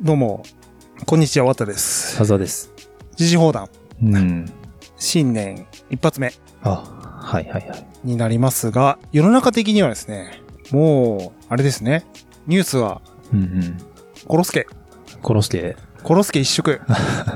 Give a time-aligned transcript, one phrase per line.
[0.00, 0.44] どうも、
[1.06, 2.14] こんにちは、わたです。
[2.14, 2.70] さざです。
[3.16, 3.68] 時事放談、
[4.00, 4.46] うん。
[4.96, 6.32] 新年一発目
[6.62, 7.86] あ、はいはいはい。
[8.04, 10.40] になりますが、世の中的にはですね、
[10.70, 12.04] もう、あれですね、
[12.46, 13.02] ニュースは、
[13.32, 13.78] うんうん。
[14.28, 14.68] コロスケ、
[15.26, 16.80] 殺して、コロスケ一色。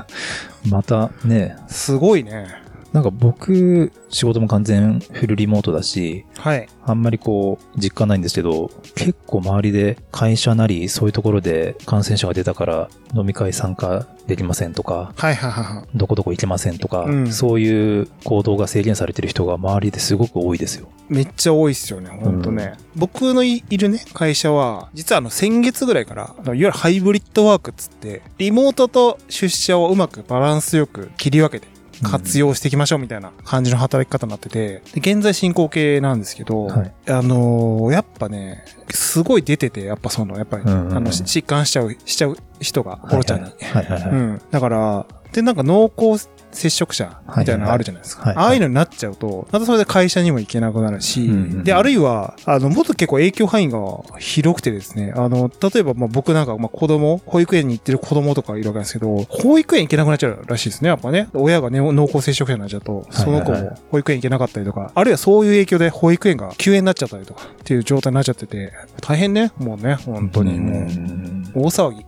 [0.69, 2.62] またね、すごいね。
[2.93, 6.67] なんか僕、仕事も完全フルリモートだし、はい。
[6.85, 15.97] あんまりこう、実感ないんですけど、結構周りで会社なり、そういうところで感染者が出たから、飲み会参加できませんとか、はいはいはいはい。
[15.97, 20.87] どこどこ行けませんとか、うんそういう行動が制限されてる人が周りですごく多いですよ。
[21.09, 22.73] めっちゃ多いっすよね、ほんとね。
[22.95, 43.51] 僕のいいるね、会社は、実はあの先月ぐらいから、いわゆるハイブリッドワークっつって、リモートと出社をうまくバランスよく切り分けて、活用していきましょうみたいな感じの働き方になってて、で現在進行形なんですけど、はいあのーやっぱね、すごい出てて、やっぱその、やっぱり、あの、し疾患しちゃう、しちゃう人が、コロちゃんに。
[43.61, 44.11] はいはいはい。
[44.11, 44.41] うん。
[44.51, 48.31] だから、で、なんか濃厚接触者みたいなのあるじゃないですか。
[48.35, 51.31] ああいうのになっちゃうと、またそれで会社にも行けなくなるし、うん。
[51.31, 51.37] うん。
[51.37, 53.79] うんで、あるいは、あの、もっと結構影響範囲が
[54.19, 61.29] 広くてですね、あの、例えば、まあ僕なんか、まあ子供、保育園に行ってる子供とかいるわけですけど、保育園行けなくなっちゃうらしいですね、やっぱね。
[61.33, 71.51] 親がね、濃厚接触者になっちゃうと、その子も保育園行けなかったりとか、あるいはそういう影響で保育園が休園になっちゃったりとか、っていう状態になっちゃってて、大変ね、もうね、本当にもう、ん。
[71.55, 72.05] 大騒ぎ。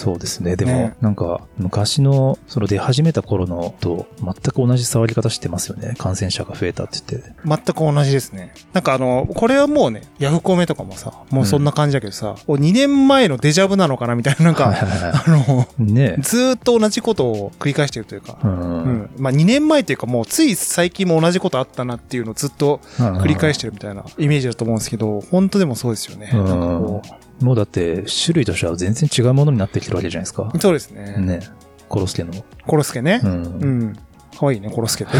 [0.00, 0.56] そうですね。
[0.56, 5.94] でも、ねなんか、昔の、その出始めた頃のと、全く同じ触り方してますよね。
[5.98, 7.34] 感染者が増えたって言って。
[7.44, 8.54] 全く同じですね。
[8.72, 18.48] なんかあの、これはもうね、ヤフコメとかもさ、もうそんな感じだけどさ、お2年前のデジャブなのかなみたいな、なんか、はいはいはいあの、ねずーっと同じことを繰り返してるというか、う。
[18.48, 19.10] うんん。
[19.18, 26.30] まあ2年前っていうかもうつい最近も同じことあったなっていうのをずっと繰り返してるみたいなイメージだと思うんですけど、本当でもそうですよね。
[26.32, 27.02] うんなんかこ
[27.40, 30.50] もうだって、種類としては全然違うものになってきてるわけじゃないですか。
[30.54, 31.16] う、そうですね。
[31.18, 31.40] ね。
[31.88, 32.32] コロスケの。
[32.66, 33.26] コロスケねう。。
[33.26, 33.94] うんん。
[34.38, 35.12] かわいいね、コロスケって。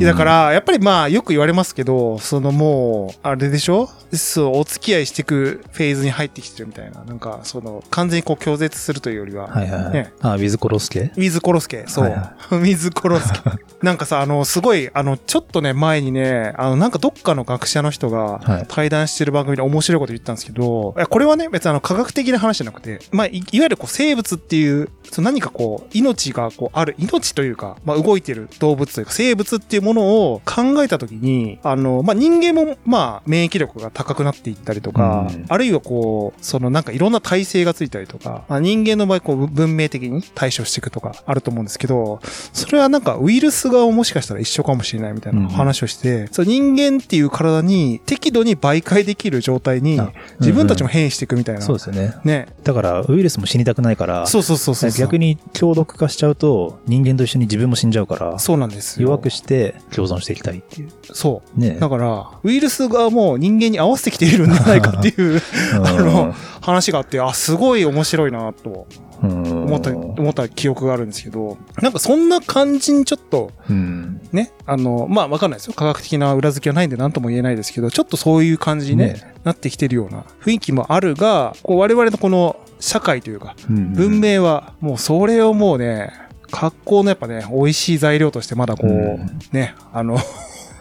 [0.00, 3.88] だか、ら、やっぱりまあ、よく言われますけど、そのもう、あれでしょ？
[4.12, 7.02] そう、お付き合いしていくフェーズに入ってきてるみたいな。
[7.04, 9.92] なんか、その、完全にこう拒絶するというよりは、はいはいはい。
[9.92, 12.04] ねあ、ウィズコロスケウィズコロスケ、そう。
[12.04, 13.40] はいはウィズコロスケ。
[13.82, 42.20] なんかさ、あの、すごい、あの、ちょっとね、前にね、あの、なんかどっかの学者の人はいが対談してる番組で面白いこと言ったんですけど、いやこれはね、別にあの、科学的な話じゃなくて、まあ、いいわゆるこう、生物っていう、その何かこう、命がこう、ある、命というか、まあ、動いてる動物というか、生物っていうものを考えたときに、あの、まあ、人間も、まあ、免疫力が高くなっていったりとか、うんあるいはこう、そのなんかいろんな体制がついたりとか、まあ、人間の場合、こう、文明的に対処していくとか、あると思うんですけど、
[42.52, 51.60] それはなんかウイルス側ももしかしたら一緒かもしれないみたいな話をして、そう人間っていう体に適度に媒介できる状態にあ自分たちもうん変異していくみたいな。
[51.60, 52.14] そうですよね。
[52.24, 52.46] ね。
[52.64, 54.90] だから、ウイルスも死にたくないから、そうそうそうそう。
[54.90, 59.08] 逆に強毒化しちゃうと、人間と一緒に自分も死んじゃうから、そうなんですよ。
[59.08, 59.61] 弱くして
[59.94, 60.90] 共存していきたいっていう。
[61.12, 61.60] そう。
[61.60, 65.40] ねだから、ウイルス側も人間に合わせてきているんじゃないかっていう
[65.74, 68.86] あの話があって、あ、すごい面白いなと
[69.22, 74.20] うん、思った、思った記憶があるんですけど、なんかそんな感じにちょっと、うん。
[74.32, 75.74] ね、あの、まあ、わかんないですよ。
[75.74, 86.12] 科学的な裏付けはないんで何とも言えないですけど、ちょっとそういう感じに、ねねなってきてるような雰囲気もあるが、こう我々のこの社会というか、うん文明はもうそれをもうね、
[86.52, 90.18] 格好のやっぱね、美味しい材料としてまだこう、うんね、あの、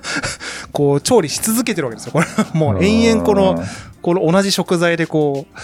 [0.71, 2.11] こう調理し続けてるわけですよ。
[2.11, 3.63] これはもう延々この、
[4.01, 5.59] この同じ食材でこう、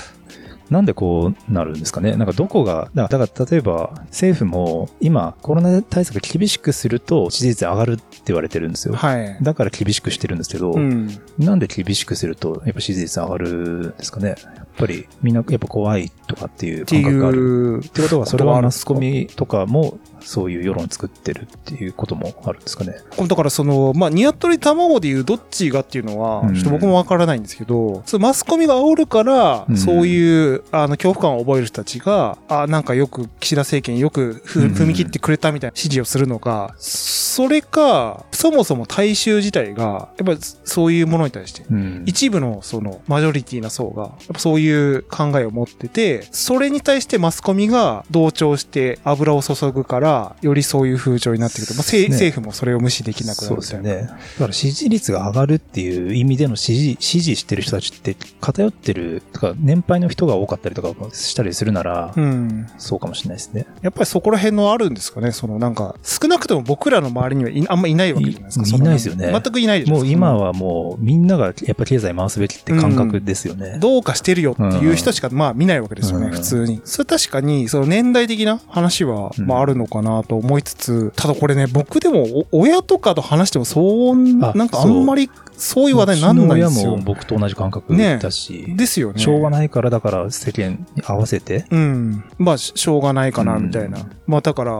[0.69, 8.95] なんでこうなるんですかねなんかどこが、だから例えば政府も今コロナ対策厳しくすると支持率上がるって言われてるんですよ。
[8.95, 9.37] はい。
[9.41, 11.09] だから厳しくしてるんですけど、うん。
[11.37, 17.37] なんで厳しくするとやっぱ支持率上がるんですかねやっぱりみんなやっぱ怖いとかっていうって感覚がある。
[17.37, 22.97] いうってことはそれはマスコミとかもそういう世論を作ってるっていうこともあるんですかね。
[23.27, 26.53] だからその、まあ、ニワトリ卵でいうどっちがっていうのは、うん。
[26.53, 29.77] ちょっと僕もわからないんですけど、そのマスコミが煽るから、うん。
[29.77, 42.03] そういう、あの、恐怖感を覚える人たちが、あ、なんかよく、岸田政権よく踏み切ってくれたみたいな指示をするのか、それか、そもそも大衆自体が、やっぱりそういうものに対して、うん。
[42.05, 54.11] 一部のそのマジョリティな層が、やっぱそういう考えを持ってて、それに対してマスコミが同調して油を注ぐから、が、よりそういう風潮になってくると、まあ、政ね政府もそれを無視できなくなそうですよるみたいな。
[54.13, 54.17] ね。
[54.17, 62.67] だから支持率が上がるっていう意味での支持、支持してる人たちって偏ってる、とか年配の人が多かったりとかもしたりするなら、うん。
[62.77, 63.65] そうかもしれないですね。
[63.81, 65.31] やっぱりそこら辺のあるんですかね。
[65.31, 68.77] そのなんか、少なくとも僕らの周りにはいあんまいないわけじゃないですか。
[68.77, 69.97] いないですよね全くいないですか。
[69.97, 73.77] もう今はもうみんながやっぱ経済回すべきって感覚ですよね。
[73.79, 76.81] どうかしてるよっていう人しか、まあ見ないわけですよね、うん普通に。
[76.83, 87.03] それ確かに、その年代的な話は、うんまああるのかなと思いつつ、ただこれね、僕でもお親とかと話しても、そう、あなんかあんまりそういう話題になんないんですよ親も。
[87.03, 89.19] 僕と同じ感覚だし、ですよね。
[89.19, 92.23] しょうがないからだから世間に合わせて、うん。
[92.37, 93.99] まあ、ししょうがないかな、うんみたいな。
[94.27, 94.71] まあ、だから、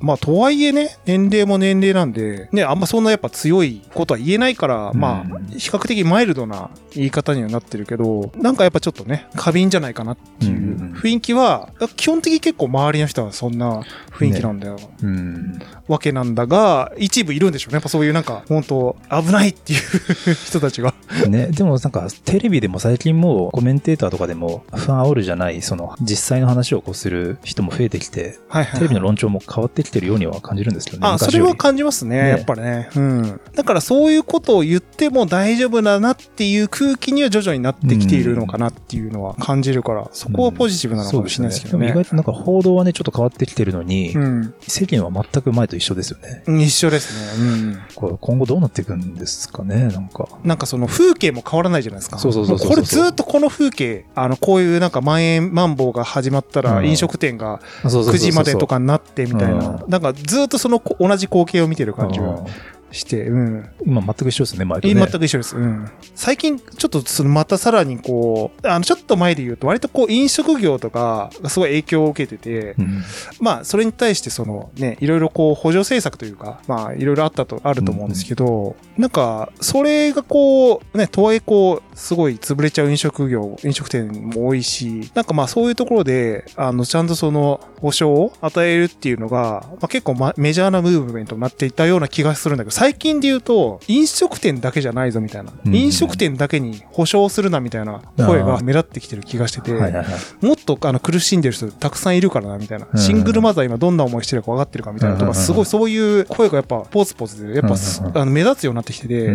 [0.00, 13.82] まあ、とはいえね、年齢も年齢なんで、ね、あんまそんなやっぱ強いことは言えないから、まあうん、比較的マイルドな言い方にはなってるけど、なんかやっぱちょっとね、過敏じゃないかなっていううん雰囲気は、基本的に結構周りの人はそんな
[14.12, 14.78] 雰囲気なんだよ。
[15.02, 17.74] うん、わけなんだが、一部いるんでしょうね。
[17.74, 19.80] やっぱそういうなんか、本当危ないっていう
[20.46, 20.94] 人たちが。
[21.28, 31.08] ね、でもなんかテレビでも最近もうコメンテーターとかでも不安煽るじゃない、その実際の話をこうする人も増えてきて、はいはい、テレビの論調も変わってきてるようには感じるんですけどね。
[31.08, 32.22] あ、それは感じますね。
[32.22, 32.88] ねやっぱりね。
[32.94, 33.40] うん。
[33.54, 41.86] だからそういうことを言っても大丈夫だなっていう空気には徐々になってきているのかなっていうのは感じるから、そこはポジティブなのかもしれないですけどね。
[41.86, 44.51] ねでも意外となんか報道はね、ちょっと変わってきてるのに、うん。
[44.60, 46.42] 世間は全く前と一緒ですよね。
[46.46, 47.76] うん一緒ですね。
[47.94, 50.28] これ今後どうなっていくんですかね、なんか。
[50.42, 50.48] うん。
[50.48, 52.18] なんかその風景も変わらないじゃないですか。
[52.18, 59.84] そうそうそうこれずっとこの風景、あの、こういうなんかまん延マンボウが始まったらうん飲食店が9 9時までとかになってみたいなう。
[59.88, 62.46] なんかずっとそのこ同じ光景を見てる感じがうん
[62.92, 63.68] して、うん。
[63.84, 64.94] 今全く一緒ですね、前とね。
[64.94, 65.56] 全く一緒です。
[65.56, 65.90] うん。
[66.14, 73.02] 最近、ちょっとそのまたさらにこう、あの、ちょっと前で言うと、割とこう、飲食業とかがすごい影響を受けてて、うん
[73.40, 95.72] まあ、それに対してそのね、いろいろこう、補助政策というか、まあ、いろいろあったと、あると思うんですけど、なんか、それがこう、ね、とはいえこう、すごい潰れちゃう飲食業、飲食店も多いし、なんかまあ、そういうところで、あの、ちゃんとその、保証を与えるっていうのが、まあ、結構、ま、メジャーなムーブメントになっていたような気がするんだけど、最近で言うと、飲食店だけじゃないぞみたいな、うん。
[95.72, 100.44] 飲食店だけに保証するなみたいな声が目立ってきてる気がしてて、はいはいはい。
[100.44, 102.98] もっとあの苦しんでる人たくさんいるからなみたいな、うん。
[102.98, 107.76] シングルマザー今どんな思いしてるか分かってるかみたいなとか、うんすごいそういう声がやっぱポツポツで、やっぱ
[108.20, 109.30] あの目立つようになってきてて、う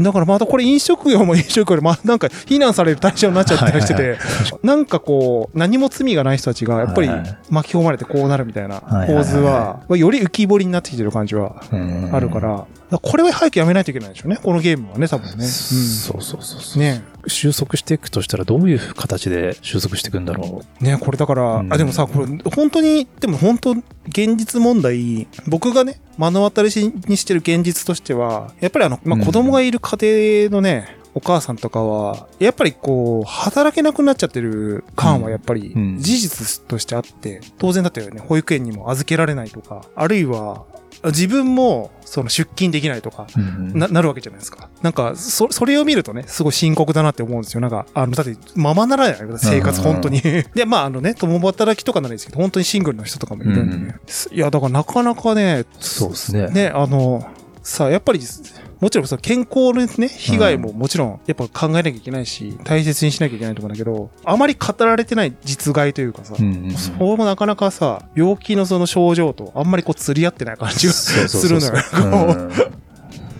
[0.00, 0.02] ん。
[0.02, 4.22] だからまたこれ飲食業も飲食業でまあなんか非難される対象になっちゃったりしてはいはいて、
[4.62, 7.08] なんかこう、何も罪がない人たちがやっぱり
[7.48, 12.10] 巻き込まれてこうなるみたいな構図は、より浮き彫りになってきてる感じはうん。
[12.12, 12.66] あるから
[12.98, 15.44] これは早くやめないといけないでしょうね、このゲームはね、多分ね。
[15.44, 15.48] うん。
[15.48, 16.82] そうそうそうそう。
[16.82, 17.02] ね。
[17.26, 21.72] 収束していくとしたらどういう形で収束していくんだろねこれだから、うん。
[21.72, 23.72] あ、でもさ、これ、本当に、でも本当、
[24.08, 26.68] 現実問題、僕がね、目の当たり
[27.06, 29.24] にしてる現実としては、やっぱりあの、まあ、うん。
[29.24, 35.98] 子供がいる家庭のね、お母さんとかは、やっぱりこう、働けなくなっちゃってる感はやっぱりうん。
[35.98, 40.64] 事実としてあって、当然だったよね、保育園にも預けられないとか、あるいは、
[41.06, 43.26] 自分も、その出勤できないとか、
[43.72, 44.68] な、なるわけじゃないですか。
[44.82, 47.60] なんか、そ、それを見るとね、すごい深刻だなって思うんですよ。
[47.60, 50.20] なんか、あの、だって、ままならない生活、本当に。
[50.54, 53.96] で、まあ、あのね、共働きとかならいいですけど、本当にシングルの人とかもいるんでね。
[54.32, 56.48] いや、だからなかなかね、そうですね。
[56.48, 57.26] ね、あの、
[57.62, 58.20] さあ、やっぱり、
[58.80, 66.70] もちろんその健康のね、被害ももちろん、やっぱ考えなきゃいけないし、大切にしなきゃいけないと思うんだけど、あまり語られてない実害というかさ、うんうんうん。
[66.72, 71.72] それもなかなかさ、病気のその症状とあんまりこう釣り合ってない感じがするのよ。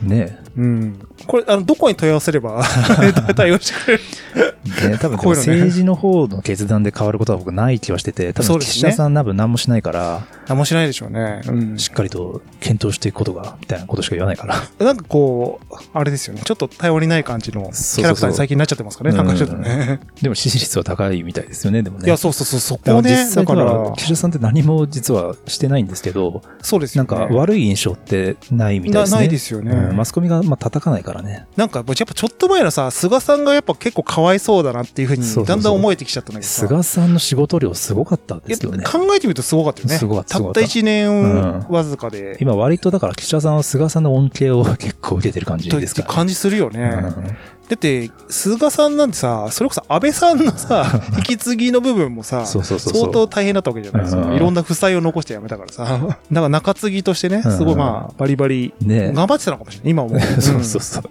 [0.03, 0.09] うん。
[0.09, 0.99] ねうん。
[1.27, 2.63] これ、あの、どこに問い合わせれば
[3.35, 4.91] 対応してくれる？
[4.91, 11.41] ね、多分こういうのね政治の方の決断で変わることは僕ない気はしてて、多分岸田さん多分何もしないから、何もしないでしょうね。
[11.47, 11.79] うん。
[11.79, 14.57] しっかりと検討していくことが、みたいなことしか言わないから。
[14.85, 16.43] なんかこう、あれですよね。
[16.45, 19.13] ちょっと頼りない感じのキャラクターに最近なっちゃってますかね。
[19.13, 20.01] そうそうそうなんかちょっとね。
[20.23, 22.07] でも支持率は高いみたいですよね、でもね。
[22.07, 23.11] いや、そうそうそう、そこね。
[23.11, 27.09] 実際でだからは、、岸田さんって何も実はしてないんですけど、そうですよね。
[27.11, 29.17] なんか悪い印象ってないみたいですね。
[29.17, 31.47] なないですよねうんマスコミがまあ叩かないからね。
[31.57, 36.67] なんか、やっぱちょっと前のさ、菅さんがやっぱ結構かわいそうだなっていうふうにだんだん思えてきちゃったんだけどさ。
[36.67, 38.85] 菅さんの仕事量すごかったですよね。
[38.85, 39.99] 考えてみるとすごかったよね。
[39.99, 42.37] すごかったすたったごかった1年うんわずかで。
[42.41, 46.81] 今割とだから岸田さんは菅さんの恩恵を結構受けてる感じとですから、感じするよね。
[46.81, 47.37] うん
[47.69, 52.63] だって、菅さんなんてさ、それこそ安倍さんのさ、 引き継ぎの部分もさ、相
[53.09, 54.23] 当大変だったわけじゃないですか。
[54.23, 55.85] うんいろんな負債を残してやめたからさ。
[55.89, 59.91] だから中継ぎとしてね、すごいまあ、バリバリ、ね頑張ってたのかもしれない。
[59.93, 60.21] 今も。
[60.41, 61.03] そうそうそう。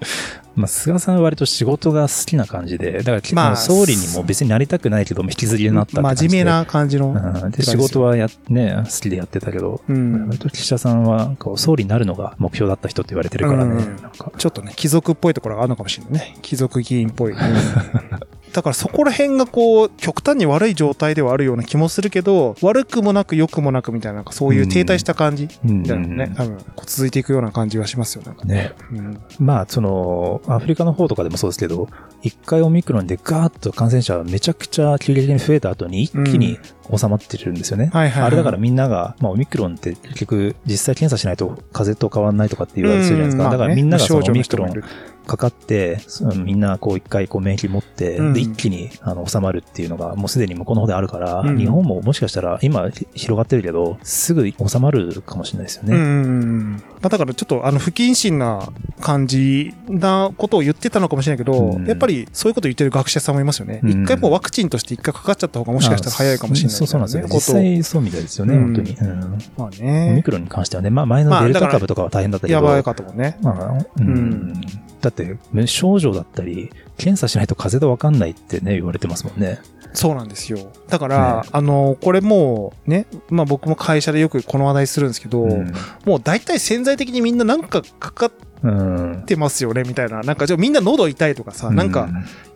[0.55, 7.07] まあ、菅さんは割と仕事が好きな感じで、だから、まあまあ、総理にも別になりたくないけど、引きずりになった真面目な感じの。
[7.09, 14.31] うん、で、仕事はや、ね、好きでやってたけど、うん割と岸田さんは、こう、総理になるのが目標だった人って言われてるからね、うんなんか。
[14.37, 16.37] ちょっとね、貴族っぽいところがあるのかもしれないね。
[16.41, 17.33] 貴族議員っぽい。
[18.53, 28.33] だからそこら辺がこう、極端に悪い状態ではあるような気もするけど、悪くもなく良くもなくみたいな、なんかそういう停滞した感じうんみたいなのね、多分こう続いていくような感じはしますよね。
[28.45, 28.71] ね。
[28.91, 29.21] うん。
[29.39, 31.89] まあ、その、アフリカの方とかでもそうですけど、
[32.21, 36.57] 一回オミクロンでガーッと感染者めちゃくちゃ急激に増えた後に一気に
[36.95, 37.89] 収まってるんですよね。
[37.93, 43.45] はいはいはいあれだからみんなが、まあ、オミクロンって結局実際検査しないと風邪と変わんないとかって言われてるじゃないですか。
[43.45, 44.83] うんだからみんながそのまあねオミクロン
[45.25, 45.99] かかって、
[46.35, 48.33] みんなこう一回こう免疫持って、うん。
[48.33, 51.57] で一気にあの収まるっていうのがもうすでに向こうの方であるから、うん。
[51.57, 56.83] 日本ももしかしたら今ひ広がってるけど、すぐ収まるかもしれないですよね。
[57.03, 63.81] まあだからちょっとあの不謹慎な感じなことを言ってたのかもしれないけど、うんやっぱりそういうこと言ってる学者さんもいますよね。
[63.83, 67.27] うん一回もうワクチンとして一回かかっちゃった方がもしかしたら早いかもしれない、そうそうなんですよ。
[67.27, 68.95] 実際そうみたいですよね、うん本当に。
[68.95, 69.19] うん
[69.57, 70.21] まあオミね。
[70.23, 73.37] クロンに関してはね、まあ前のデルタ株とかは大変だったけど、やばいかともね。
[73.41, 74.61] まあ、うんうん
[75.01, 79.59] だって、無症状だったり、検査しないと風邪とわかんないってね、言われてますもんね。
[79.93, 80.59] そうなんですよ。
[80.89, 85.73] だから、ねあの、これもうね、まあ僕も会社でよくこの話題するんですけど、うん。
[86.05, 88.31] もう大体潜在的にみんななんかかかっ
[88.63, 89.23] うん。
[89.25, 90.21] てますよね、みたいな。
[90.21, 92.07] なんか、じゃあみんな喉痛いとかさ、なんか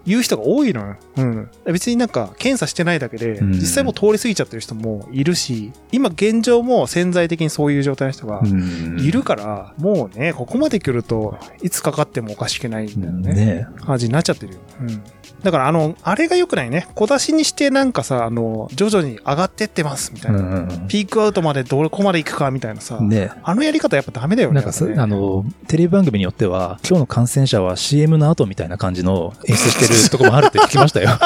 [0.08, 0.96] 言う人が多いのよ。
[1.18, 1.50] うん。
[1.66, 13.34] 別になんか検査してないだけで、うん実際もう通り過ぎちゃってる人もいるし、今現状も潜在的にそういう状態の人がうん、いるから、もうね、ここまで来ると、いつかかってもおかしくないんだよね。
[13.34, 14.60] ね感じになっちゃってるよ。
[14.82, 15.04] うん。
[15.44, 16.88] だからあの、あれが良くないね。
[16.96, 20.40] 小出しにしてなんかさ、あの、徐々に上がってってます、みたいな。
[20.40, 20.88] うん。
[20.88, 23.00] ピークアウトまでどこまで行くか、みたいなさ。
[23.02, 24.62] ねあのやり方やっぱダメだよね。
[24.62, 31.18] なんかねあの、テレビ番組によっては、今日の感染者は CM の後みたいな感じの演出してるとこもあるって聞きましたよ。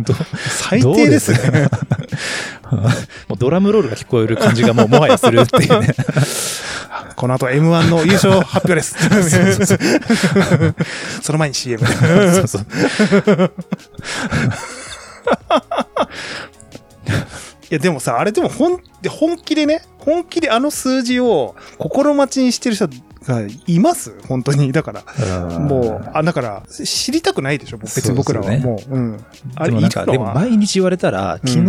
[0.00, 0.14] ど
[0.48, 1.68] 最低ですね。
[3.28, 5.94] もうドラムロールが聞こえる感じがもうもはやするっていうね。
[7.16, 8.94] この後 M1 の優勝発表です。
[11.22, 11.84] その前に CM。
[11.86, 11.94] そ
[12.42, 12.66] うそう。
[17.70, 22.94] いやでもさ、あれでも本、本気でね、本気であの数字を心待ちにしてる人が
[23.66, 24.12] います？
[24.26, 24.72] 本当に？
[24.72, 27.78] だから、もう、あ、だから、知りたくないでしょ？
[27.78, 28.58] 別に僕らは。
[28.58, 29.24] もう、うん。
[29.54, 31.64] あれ、でもなんか、でも毎日言われたら、うん昨日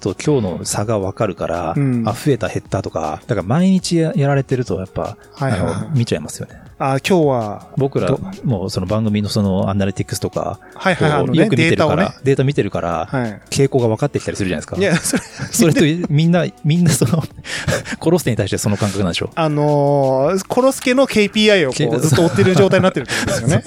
[0.00, 6.60] と今日の差がわかるから、うんあ、増えた減ったとか、だから毎日ややられてるとやっぱ、あの見ちゃいますよね。
[6.82, 12.20] あ、今日は、僕らど、もうその番組のそのアナリティクスとか、はいはいはい、よく見てデータをねるから、。
[12.24, 13.40] データ見てるから、はい。
[13.50, 14.76] 傾向が分かってきたりするじゃないですか。
[14.76, 17.22] いや、それ、それとみんな、みんなその、
[17.98, 23.62] コロステに対してその感覚なんでしょあのー、コロスケの KPI をこけうずっと追ってる状態になってるってことですよね。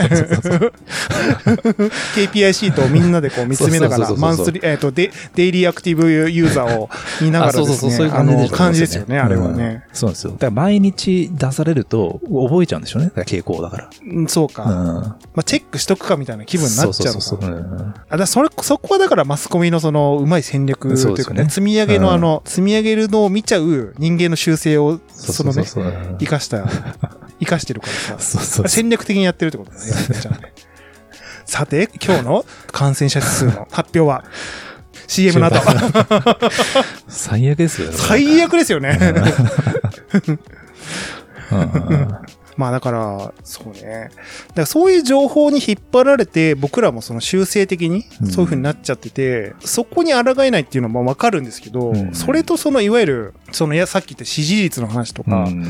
[2.16, 6.90] KPI シートをみんなでこう見つめながら、そうそうそうそうマンスリー、えっと、デデイリーアクティブユーザーを
[7.22, 9.84] 見ながらあそうそうそう、ですね、そういう感じですよね、あれはうんね。
[9.94, 10.32] そうなんですよ。
[10.32, 13.05] だから毎日出されると覚えちゃうんでしょうね。
[13.06, 13.90] だから傾向だから。
[14.06, 14.64] うんそうか。
[14.64, 14.72] うん。
[14.72, 17.60] まあ、チェックしとくかみたいな気分になっちゃうのそうそうそうそう。
[17.60, 25.64] んあだそれ、そこはだからマスコミのその、うまい戦略というかね、ね積み上げのあの、積み上げるのを見ちゃう人間の習性を、そのね、
[26.20, 26.66] 生かした、
[27.40, 28.20] 生かしてるからさ。
[28.20, 28.68] そうそう。
[28.68, 29.84] 戦略的にやってるってことだね。
[31.46, 34.24] さて、今日の感染者指数の 発表は、
[35.08, 35.62] CM の後。
[37.08, 37.94] 最悪ですよね。
[37.96, 38.98] 最悪ですよね。
[41.52, 42.18] うんうん
[42.58, 43.82] まあだから、そうね。
[43.82, 44.14] だか
[44.56, 48.28] らそういう情報に引っ張られて、僕らもその修正的にうん。
[48.28, 52.14] そういう風になっちゃってて、そこに抗えないっていうのはまあわかるんですけど、うん。
[52.14, 55.66] それとそのいわゆる、そのいやさっき言った支持率の話とか、うん。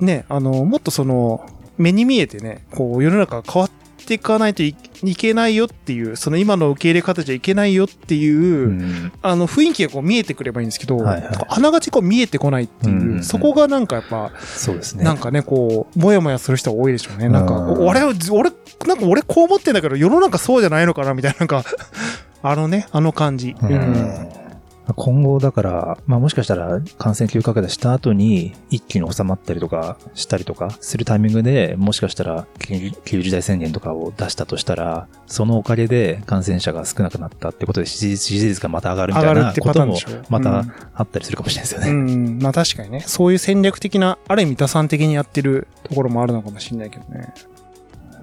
[0.00, 3.70] ね、あの、もっとその、目に見えてね、こう世の中が変わっ
[4.08, 4.74] ていかないとい
[5.04, 15.02] いけないよっていう、その今の受け入れ方じゃいけないよっていう、うんあの雰囲気がこう見えてくればいいんですけど、はいはいあながちこう見えてこないっていう、うんうんうんそこがなんかやっぱ、そうですね。
[15.04, 17.28] なんかね、こう、もやもやする人が多いでしょうね。
[17.28, 18.12] なんか、うん俺、俺、
[18.86, 21.64] なんか俺こう思ってんだけど、世の中そうじゃないのかなみたいな、なんか、
[22.42, 23.56] あのね、あの感じ。
[23.60, 24.28] うんうん
[24.96, 39.96] 今後だから、まあもしかしたら感染急拡大した後に一気に収まったりとかしたりとかするタイミングで、もしかしたら緊急事態宣言とかを出したとしたら、そのおかげで感染者が少なくなったってことで支持率がまた上がるみたいなことも。
[40.28, 42.14] またうんあったりするかもしれないですようね。
[42.14, 47.32] ん、まあ確かにね、そういう戦略的な、ある意味打算的にやってるところもあるのかもしれないけどね。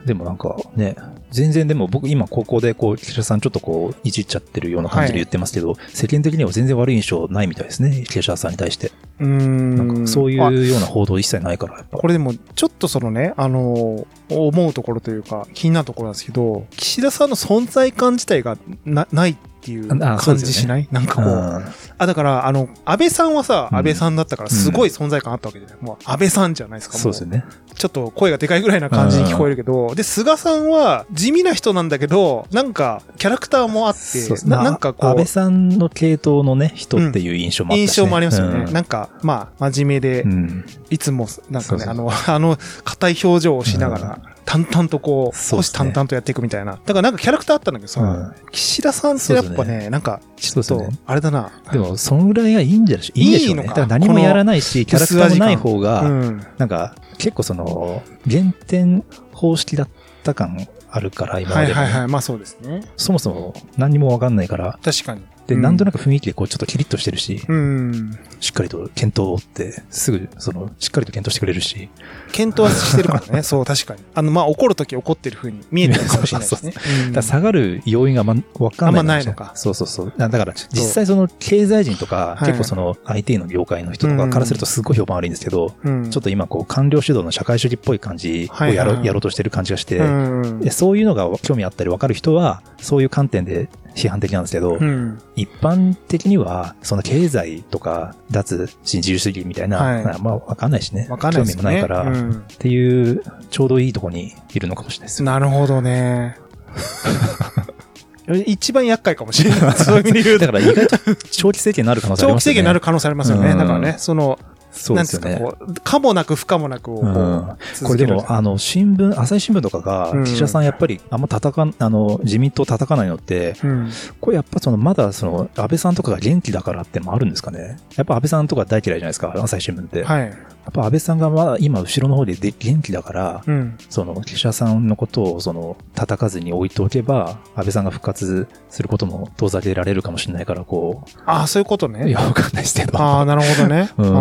[0.05, 0.95] でもなんかね、
[1.31, 8.91] 全然でも僕今ここでこう、岸田さんちょっとこう、いじっちゃってるような感じで言ってますけど、世間的には全然悪い印象ないみたいですね、岸田さんに対して。
[9.19, 9.75] うーん。
[9.75, 11.97] なんかそうあいうような報道一切ないから、やっぱ。
[11.97, 21.65] これでも、ちょっとそのね、あの、思うところというか、気になるところなんですけど、岸田さんの存在感自体がなないっていう感じしない、なんかこう、うん。
[21.97, 23.77] あ、だから、あの、安倍さんはさ、うん。
[23.79, 26.97] 安倍さんだったからすごい存在感あったわけじゃない、もう安倍さんじゃないですか。
[26.97, 27.45] もそうですよね。
[27.73, 37.81] ちょっと声がでかいぐらいな感じに聞こえるけど、で、菅さんは地味な人なんだけど、なんか、キャラクターもあって、ななんかこう安倍、さんの系統のね、人っていう印象もあったし、ね。
[37.81, 38.65] 印象もありますよね。
[38.65, 38.73] うん。
[38.73, 40.65] なんか、まあ、真面目でう、ん。
[40.89, 44.14] いつも、なんかね、あの、あの、硬い表情をしながら、
[44.45, 46.73] 淡々とこう、少し淡々とやっていくみたいな。
[46.73, 51.51] だからなんかキャラクターあったんだけどさ、うん岸田さんってやっぱね、なんか、ちょっとあれだな。
[51.71, 53.63] でも、そのぐらいがいいんじゃないいいんでしょうね。
[53.63, 56.45] だから何もやらないし、キャラクターもない方が、うん。
[56.57, 59.89] なんか、結構その、原点方式だっ
[60.23, 61.79] た感あるから、今までも。
[61.79, 62.07] はいはいはい。
[62.07, 62.81] まあそうですね。
[62.95, 65.21] そもそも何にもわかんないから、確かに。
[65.47, 65.61] で、うん。
[65.61, 68.17] なんとなく雰囲気でこうちょっとキリッとしてるし、うん。
[68.39, 71.89] しっかりと検討って、すぐ、その、しっかりと検討してくれるし、
[72.31, 73.43] 検討はしてるからね。
[73.43, 74.01] そう、確かに。
[74.13, 76.73] あの、まあ怒るとき怒ってる風に見えてるかも しれないですね。
[77.07, 77.13] うん。
[77.13, 79.51] だ下がる要因がまわかんないあんまないのか。
[79.55, 80.13] そうそうそう。
[80.17, 82.47] だから、実際その経済人とか、はい。
[82.47, 86.09] 結構その IT の業界の人とかからするとすごい評判悪いんですけど、うん。
[86.09, 90.59] ちょっと今こう官僚主導の社会主義っぽい感じをやろ,、やろうとしてる感じがして、うん。
[90.59, 95.19] でそういうのが興味あったり分かる人は、そういう観点で批判的なんですけど、うん。
[95.35, 101.07] 一般的には、その経済とか、脱新自由主義みたいな、はいまあ分かんないしね。
[101.09, 101.53] わかんないね。
[101.53, 105.25] 興味もないから、っうんていう、ちょうどいいとこにいるのかもしれないですよ。
[105.25, 106.35] なるほどね。
[108.47, 109.59] 一番厄介かもしれない。
[109.77, 110.51] そういう意味で言うとだ。
[110.51, 110.97] から意外と
[111.31, 112.55] 長期政権になる可能性ありますよね。
[112.55, 113.51] 長期政権になる可能性ありますよね。
[113.51, 114.39] うんだからね、その、
[114.75, 115.41] そうですよね。
[115.83, 123.89] か、もなく不可もなくをこう、これでも、あの、新聞、朝日新聞とかがうん、岸田さんやっぱりあんま叩かん、あの、自民党叩かないのって、うん。
[124.19, 127.77] これやっぱその、まだその、安倍さんとかが元気だからってのもあるんですかね。
[127.95, 129.99] やっぱ安倍さんとか大嫌いじゃないですか、朝日新聞って。
[129.99, 130.33] やはい。
[130.69, 133.77] っぱ安倍さんがまだ今後ろの方でで元気だから、うん。
[133.89, 142.11] その、岸田さんのことを、その、叩かずに置いておけば、安倍さんが復活することも遠ざけられるかもしれないから、こああ、そういうことう、いね。
[142.11, 142.99] や、わかんないですけど。
[142.99, 143.89] ああ、なるほどね。
[143.97, 144.13] うん、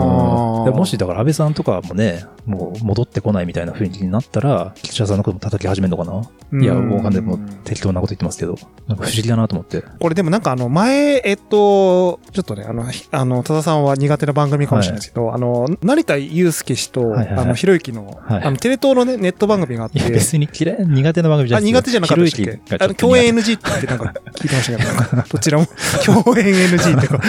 [0.74, 7.22] もし、だから安倍さんとかもね、もう戻ってこないみたいな雰囲気になったら、岸田さんのことも叩き始めるのかな、いや、うんわかんない。
[7.22, 9.82] もう適当なこと言ってますけど、なんか不思議だなと思って。
[10.00, 17.44] これでもなんかあの、前、えっと、ちょっとね、あの、ひあの、多田さんは苦手な番組かもしれないですけど、あの、成田祐介氏と、はいはいはい。
[17.44, 18.42] あの、ひろゆきの、はい。
[18.42, 22.60] あの、テレ東のね、ネット番組があって、別に嫌い、苦手な番組じゃあ、ない苦手じゃなかったっけ？
[22.80, 25.66] あの、共演 NG ってなんか聞いてましたけど、なんかどちらも。
[26.04, 27.20] 共演 NG ってか。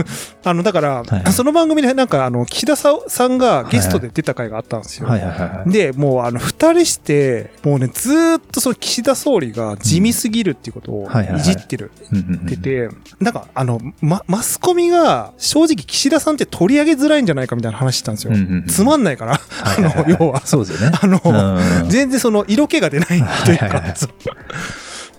[0.44, 2.92] あの、だから、はいその番組でなんかあの、岸田さ
[3.28, 5.08] んがゲストで出た回があったんですよ。
[5.08, 5.20] はい。
[5.20, 5.30] はい。
[5.30, 5.40] はい。
[5.40, 5.70] はい。
[5.70, 11.90] で、もうあの、二人して、もうね、ずーっとその岸田総理が地味すぎるっていうことをはいじってる。
[12.12, 12.88] ってて、
[13.20, 18.32] なんかあの、ま、マスコミが正直岸田さんって取り上げづらいんじゃないかみたいな話してたんですよ。
[18.34, 20.44] うんうんうんつまんないから、あの、要は。
[20.46, 20.98] そうですよね。
[21.00, 23.08] あの、うん全然その色気が出ない
[23.44, 23.82] というか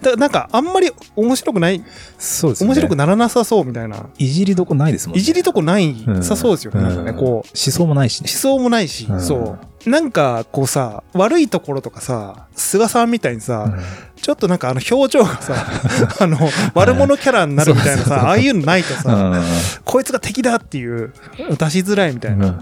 [0.02, 1.84] だなんかあんまり面白くない、
[2.17, 2.67] そうですね。
[2.67, 4.08] 面白くならなさそうみたいな。
[4.17, 5.22] いじりどこないですもんね。
[5.22, 6.82] いじりとこないうんさそうですよね。
[6.82, 8.39] なんかね、うんこう、思想もないしね思。
[8.39, 9.70] 想もないし、うんそう。
[9.86, 15.56] なんか、こうさ、悪いところとかさ、菅さんみたいにさ、うんちょっとなんかあの表情がさ、
[16.24, 16.38] あの、
[16.76, 19.44] 悪者キャラになるみたいなさ、ああいうのないとさ、うん
[19.84, 21.12] こいつが敵だっていう、
[21.58, 22.56] 出しづらいみたいな。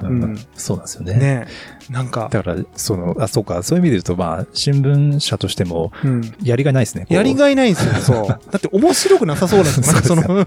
[0.55, 1.13] そうなんですよね。
[1.15, 1.47] ね
[1.89, 6.33] なんか、だから、その、あ、そうか、そういう意味で言うと、まあ、新聞社としても、うん。
[6.43, 7.01] やりがいないですね。
[7.01, 8.27] こうやりがいないんですよ、そう。
[8.51, 9.93] だって面白くなさそうなんですよ。
[9.93, 10.45] なんかその、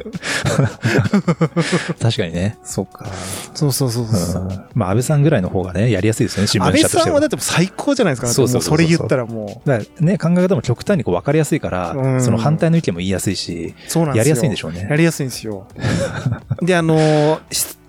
[2.01, 2.59] 確かにね。
[2.63, 3.07] そうか。
[3.55, 4.43] そうそうそうそう。
[4.43, 6.83] うんまあ、安倍さんぐらいの方がね、やりやすいですよね、新聞安倍。
[6.83, 8.29] さんはだって最高じゃないですか。
[8.29, 14.17] そうそうそれ言ったらもだからね、考え方も極端にこう分かりやすいから、うんその反対の意見も言いやすいし、う、そうなん。
[14.17, 15.67] やりやすいんでしょうねやりやすいんですよ。
[16.63, 17.41] で、あの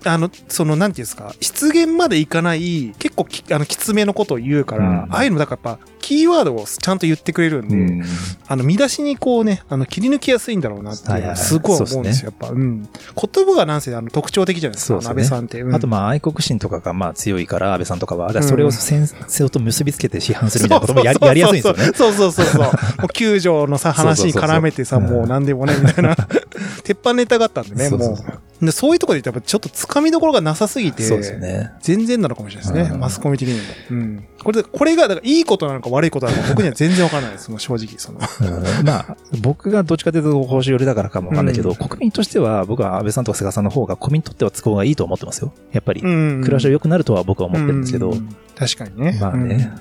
[0.06, 8.02] あの、その、なんていうんですか、失言までいかない、結構き、あの、きつめのことを言うから、うんああいうの、だからやっぱ、キーワードをちゃんと言ってくれるんで、うん
[8.46, 12.54] あの、見出しにこうね、あの、切り抜きやすいんだろうなっていうすごい思うんですよ、やっぱ。
[12.54, 12.82] うん。
[12.82, 15.62] 言葉がなんせ、あの、特徴的じゃないですか、すよね安倍さんって。
[15.62, 21.92] うんあと、まあ、愛国心とかがまあ強いから、安倍さんとかは、だからそれを戦争と結びつけて批判するみたいなこともやりやりやすいんですよね。
[21.94, 22.62] そうそうそうそう。
[22.62, 22.70] も
[23.04, 26.14] う救助のさ、話に絡めてさ、うんもう何でもね、みたいな。
[26.84, 28.66] 鉄板ネタがあったんでね、そうそうそうもう。
[28.66, 31.70] でそういうところで言ったら、ちょっと掴みどころがなさすぎて、そうですよね。
[31.80, 33.60] 全然なのかもしれないですね、うんマスコミ的にも。
[33.90, 34.24] うん。
[34.44, 38.20] これで、これが、だからいいことなのか悪いことなのか、僕には全然わからないです、もう正直、その。
[38.20, 38.86] うん。
[38.86, 41.76] まあ、僕がどっちかというと報酬寄りだからかもわかんないけど、うん。
[41.76, 45.52] 国民としては僕は安倍さんとか菅さんの方が国民にとっては都合がいいと思ってますよ。
[45.72, 46.42] やっぱり、うん。
[46.42, 48.14] 暮らしは良くなるとは僕は思ってるんですけど、う
[48.54, 49.18] 確かにね。
[49.20, 49.72] まあね、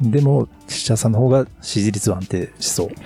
[0.00, 2.88] でも、岸田さんの方が支持率は安定しそう。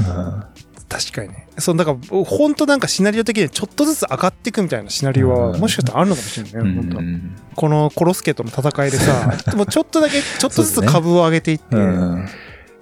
[0.00, 0.02] う
[0.50, 0.53] ん
[0.98, 1.48] 確かにね。
[1.58, 5.60] そう、だから、本当なんかシナリオ的にちょっとずつ上がっていくみたたいなシナリオは、うん。
[5.60, 6.98] もしかしたらあるのかもしれないね、本当。
[6.98, 7.36] うん。
[7.54, 12.28] このコロスケとの戦いでさ、 もうちょっとだけ、ちょっとずつ株を上げていって、うん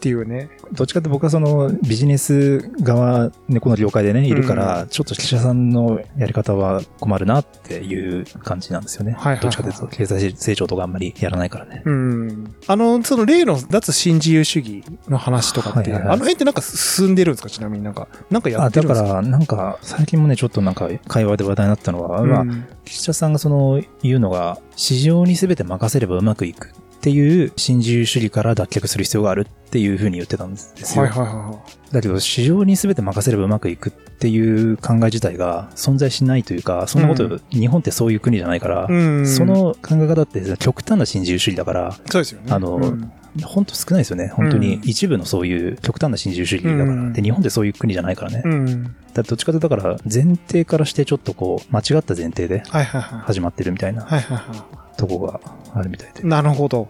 [0.03, 0.51] っていうね。
[0.73, 9.13] どっちかって僕はそのビジネス側、ね、この業界でね、いるから、ちょっと岸田さんのやり方は困るなっていう感じなんですよね。
[9.13, 11.83] はいはいはいどっちかというと、経済成長とかあんまりやらないからね。
[11.85, 12.55] うん。
[12.67, 17.49] あの、その例の脱新自由主義の話とかって、はいはいはいあの辺ってなんか進んでるんですか？
[17.49, 19.07] ちなみになんか、なんかやあ、ってるんですか？
[19.07, 31.03] だから、なんか、最近もね、ちょっとなんか、会話で話題になったのは、まあ、うん岸田さんがその、言うのが、市場に全て任せればうまくいくっていう新自由主義から脱却する必要があるっていうふうに言ってたんですよ。
[31.03, 31.61] はいはいは
[31.91, 38.93] だけど、市場に全て任せればうまくいくっていう考え自体が存在しないというか、そんなこと、うん日本ってそういう国じゃないから、い。
[38.93, 39.27] うん。
[39.27, 42.53] そ、の考え方って極端な新自由主義だから、そうですよね。
[42.53, 43.13] あのうん
[43.43, 44.29] 本当少ないですよね。
[44.29, 46.85] 本当にうん一部のそういう極端な新自由主義だから。
[46.85, 48.43] うんで、日本ってそういう国じゃないからね。
[48.45, 48.85] うん。
[48.85, 52.63] だってどっちかというと、だから前提からしてちょっとこう、間違った前提で。
[52.69, 55.41] 始まってるみたいなはいはいはとこが
[55.75, 56.27] あるみたいでい。。
[56.27, 56.89] なるほど。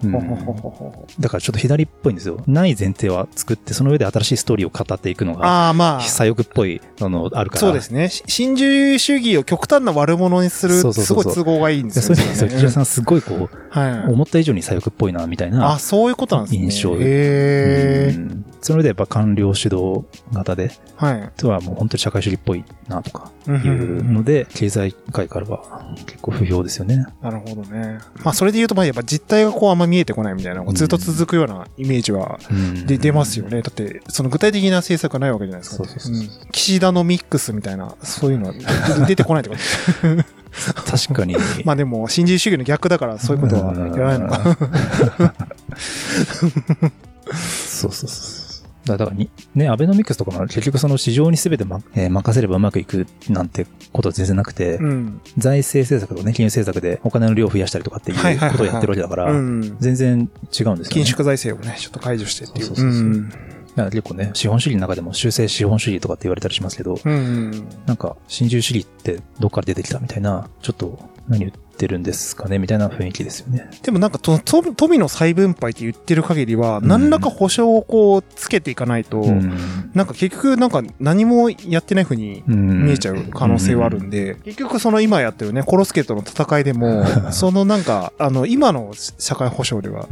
[1.21, 2.43] だからちょっと左っぽいんですよ。
[2.47, 6.01] ない前提は作って、その上で新しいストーリーを語っていくのが、ああ、まあ。
[6.01, 7.61] 左翼っぽいののあるから。
[7.61, 8.09] そうですね。
[8.09, 12.29] し新自由主義を極端な悪者にする、そうそうそうそうすごい都合がいいんでですそうよね。
[12.29, 14.13] いう意味で、岸田さんすごいこう、はい。
[14.13, 15.73] 思った以上に左翼っぽいな、みたいな。
[15.73, 16.63] あ、そういうことなんですね。
[16.63, 18.15] 印象へえ。
[18.17, 21.33] うんその上でやっぱ官僚主導型で、はい。
[21.37, 27.05] とはもう本当に社会主義っぽいなとかうんいううんので、経済界からは結構不評ですよね。
[27.21, 27.99] なるほどね。
[28.23, 33.63] まあ、それで言うと、まあ、やっぱ実態がこうあんま見えてこないみたいな、こうずっと続くようなイメージはうんで出ますよね。
[33.63, 35.85] だって、その具体的な政策がないわけじゃないですか。
[36.53, 39.63] 岸田のミックスみたいな、そういうのは出 出てこないってこと
[40.91, 41.37] 確かに。
[41.65, 44.57] まあでも、新自由主義の逆だから、そういうことはやらないのか。
[47.33, 48.42] そうそうそう。
[48.85, 55.21] だだからに、ね、アベノミクスとかも結局その市場に全て、まえー任せればうまくいくなんてことは全然なくて、うん。
[55.39, 58.17] 財政政策とね、金融政策でお金の量を増やしたりとかっていう
[58.51, 59.77] ことをやってるわけだから、うん。
[59.79, 60.83] 全然違うんですよね。
[60.85, 62.67] 緊縮財政をね、ちょっと解除してっていう。
[62.67, 63.33] そうそうそうそううん
[63.75, 67.67] 結構ね、資本主義の中でも修正資本主義とかって言われたりしますけど、うん。
[67.87, 73.69] なんか、新自由主義ってどっから出てきたみたいな、ちょっと何言ってるんですかねみたいな雰囲気ですよね。
[73.83, 76.89] でもなんかと、と富の再分配って言ってる限りは、うん。
[76.89, 79.91] 何らか保証をこう、つけていかないと、うん。
[79.95, 90.07] なんか結局なんか何もやってない風に見えちゃう可能性はあるんで、結局その今やってるね、コロスケとの戦いでも、 そのなんか、あの、今の社会保障では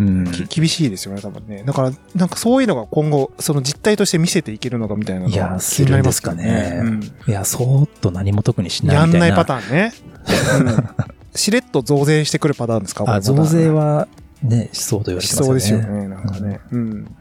[0.49, 1.63] 厳しいですよね、多分ね。
[1.67, 6.81] だから、なんかそういうのが今後、その実態として見せていけるのかみたいなのが気になりますかね。
[6.83, 7.01] うん。
[7.27, 9.29] いや、そーっと何も特にしないやんみたいな。
[9.29, 9.93] ないパターンね。
[11.33, 13.05] うんしれっと増税してくるパターンですか？
[13.07, 14.09] あ、増税は
[14.43, 15.85] ね、しそうと言われしてそうますよね。
[15.85, 16.61] ですよね、なんかね。
[16.73, 17.17] うん。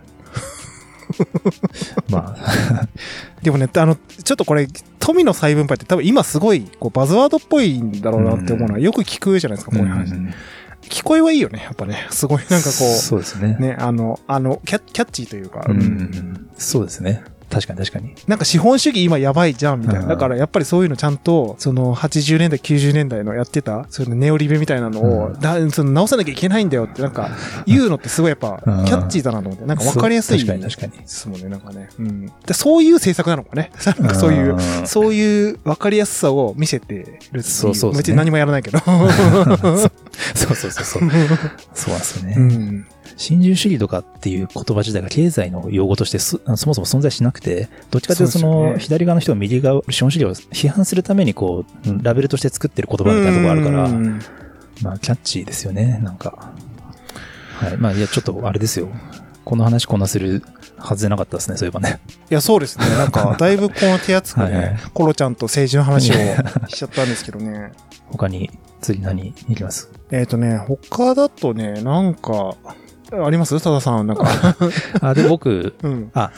[2.09, 2.87] まあ、
[3.43, 4.67] でもね、あの、ちょっとこれ、
[4.99, 10.11] 富の再分配って多分今すごい、こう、バズワードっぽいんだろうなって思うのは、よく聞くじゃないですか、こういう話。
[10.13, 10.33] ん
[10.83, 12.07] 聞こえはいいよね、やっぱね。
[12.09, 13.61] すごい、なんかこそうですねう、。
[13.61, 16.49] ね、あの、あの、キャキャッチーというか、ううんん。
[16.57, 17.23] そうですね。
[17.49, 18.13] 確かに確かに。
[18.27, 20.01] なんか資本主義今やばいじゃん、みたいな。
[20.01, 27.29] うんだからやっぱりそういうのちゃんと、その80年代、90年代のやってた、そのネオリベみたいなのを、うんだその直さなきゃいけないんだよって、なんか、
[27.65, 30.39] 言うのってすごいやっぱ、キうんャッチーだなと思って、なんかわかりやすい。
[30.39, 30.91] 確かに確かに。
[30.93, 31.89] ですもんね、なんかね。
[31.99, 32.25] うん。
[32.45, 33.71] でそういう政策なのかね。
[33.99, 37.43] なんかそういう、んそういう分かりやすさを見せてる。
[37.43, 38.79] そうそうね別に何もやらないけど。
[40.35, 41.01] そうそうそうそう。
[41.73, 42.35] そうなんですよね。
[42.37, 42.85] うん。
[43.19, 54.21] 新自由主義とかっていう言葉自体が経済の用語としてそそもそも存在しなくて、どっちかというとその左側の人は右側、資本主義を批判するためにこう、ラベルとして作ってる言葉みたいなところあるから、うん
[54.81, 56.53] まあキャッチーですよね、なんか。
[57.55, 57.77] はい。
[57.77, 58.87] まあいや、ちょっとあれですよ。
[59.43, 60.41] この話こんなする
[60.77, 61.99] はずじゃなかったですね、そういえばね。
[62.31, 62.87] いや、そうですね。
[62.89, 66.13] なんか、 だいぶこの手厚くね、コロちゃんと政治の話を
[66.69, 67.73] しちゃったんですけどね。
[68.07, 69.89] 他に次何いきます？
[70.11, 72.55] えっとね、他だとね、なんか、
[73.11, 73.55] あります？
[73.55, 74.25] 多田さん、なんか。
[75.01, 76.11] あ、で、僕、うん。
[76.13, 76.31] あ、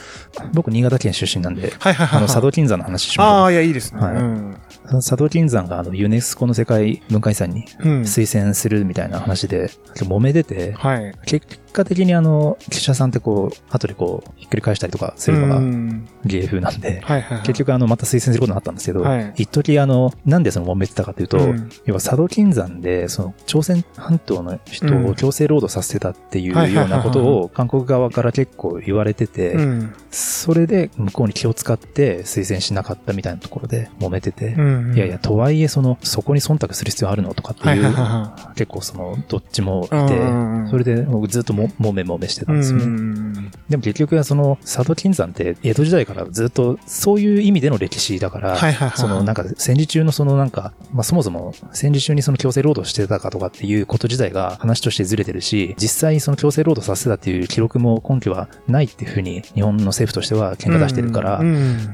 [0.54, 2.42] 僕、新潟県出身なんで、はいはいはい、あの、佐はい。
[2.46, 4.00] 渡金山の話しましょうああ、いや、いいですね。
[4.00, 4.56] はいうん。
[4.94, 8.00] 佐渡金山があのユネスコの世界文化遺産にうん。
[8.02, 11.14] 推薦するみたいな話で、揉めてて、はい。
[11.26, 16.08] 結果的にあの、記者さんってこう、後でこう、ひっくり返したりとかするのうがん。
[16.24, 17.46] 芸風なんで、はいはいはい。
[17.46, 19.32] 結局あの、また推薦することになったんですけど、はい。
[19.36, 21.70] 一時あの、なんでその揉めてたかというと、うん。
[21.86, 29.94] 要は佐渡金山で、その、朝鮮半島の人を強制労働させてたっていうようなことを韓国側から結構言われてて、うん。
[30.10, 34.94] それで向こうに気を使って推薦しなかったみたいなところで揉めてて、うん。
[34.94, 38.04] いやいや、とはいえ、その、そこに忖度する必要あるのとかってはいいう、はいはい。
[38.04, 40.68] は結構その、どっちもいて、うん。
[40.70, 42.46] それで僕ずっとも揉め揉めしてい。
[42.46, 42.84] たんですよね。
[42.84, 43.50] うん。
[43.68, 48.92] でも結局はその、佐渡金山って江戸時代からずっとそういう意味での歴史だから。
[48.96, 61.40] そのなんか戦時中のそのなんか、まあそもそも戦時中にその強制労働してたかとかっていうこと自体が話としてずれてるし、実際その強制労働させてたっていう記録も根拠はないっていうふうに日本の政府としては喧嘩出してるから、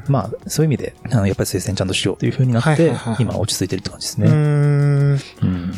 [0.08, 4.30] まあそういう意味で、あのやっぱり推薦ちゃんとしようというふうになって今落ち着いてるって感じですうね。
[4.30, 4.32] ん。
[4.32, 5.14] う
[5.46, 5.72] ん。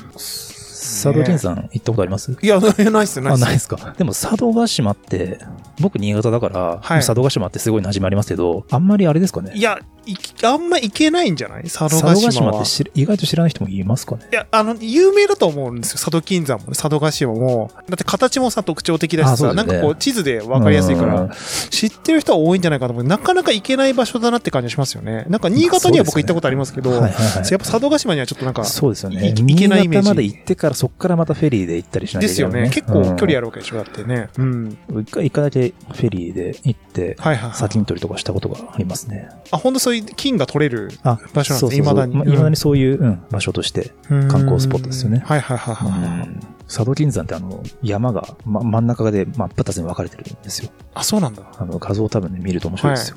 [1.02, 2.36] 佐渡金山行ったことあります？
[2.40, 3.94] いや、ないっすよ、ないあ、っすよないですか。
[3.96, 5.38] でも佐渡島って、
[5.80, 9.52] 僕新潟だから、はい佐渡島ってすごい馴染みありますけど、あんまりあれですかね？
[9.54, 11.64] いや、いきあんま行けないんじゃない？
[11.64, 12.64] 佐渡佐渡島は。
[12.64, 14.28] 島って意外と知らない人もいますかね？
[14.30, 15.94] いや、あの、有名だと思うんですよ。
[15.94, 17.70] 佐渡金山もね、佐渡島も。
[17.88, 21.34] だって形もさ、特徴的だしさ、ねなんかこう、地図で分かりやすいかうんら、
[21.70, 23.04] 知ってる人は多いんじゃないかと思う。
[23.04, 25.24] なかなか行けない場所だなって感じがしますよね。
[25.28, 29.28] なんか、新潟には僕行ったことありますけど、やっぱ佐渡島にはちょっとなんか、そうですよね。
[29.28, 32.70] い行けないイメージ新潟まで行ってから、そこからまたフェリーで行ったりしなきゃいけない、ですよね。
[32.70, 33.40] 結構距離ある。
[33.40, 34.28] るわけでしょ、だってね。
[34.38, 34.78] うん。
[35.00, 37.56] 一回、一回だけフェリーで行って、はいはいはい。
[37.56, 39.28] 砂金取りとかしたことがありますね。
[39.50, 42.14] あ、ほんとそういう金が取れるあ、場所なんですね、そうそうそう未だに。
[42.14, 43.92] ま未だにそういう、うん、場所として。
[44.08, 46.28] 観光スポットですよねはいはいはいはい。
[46.66, 50.70] 佐渡金山ってあの、山が、ま、真ん中で真っ二つに分かれてるんですよ。
[50.94, 51.42] あ、そうなんだ。
[51.58, 53.16] あの、画像多分ね、見ると面白いですよ。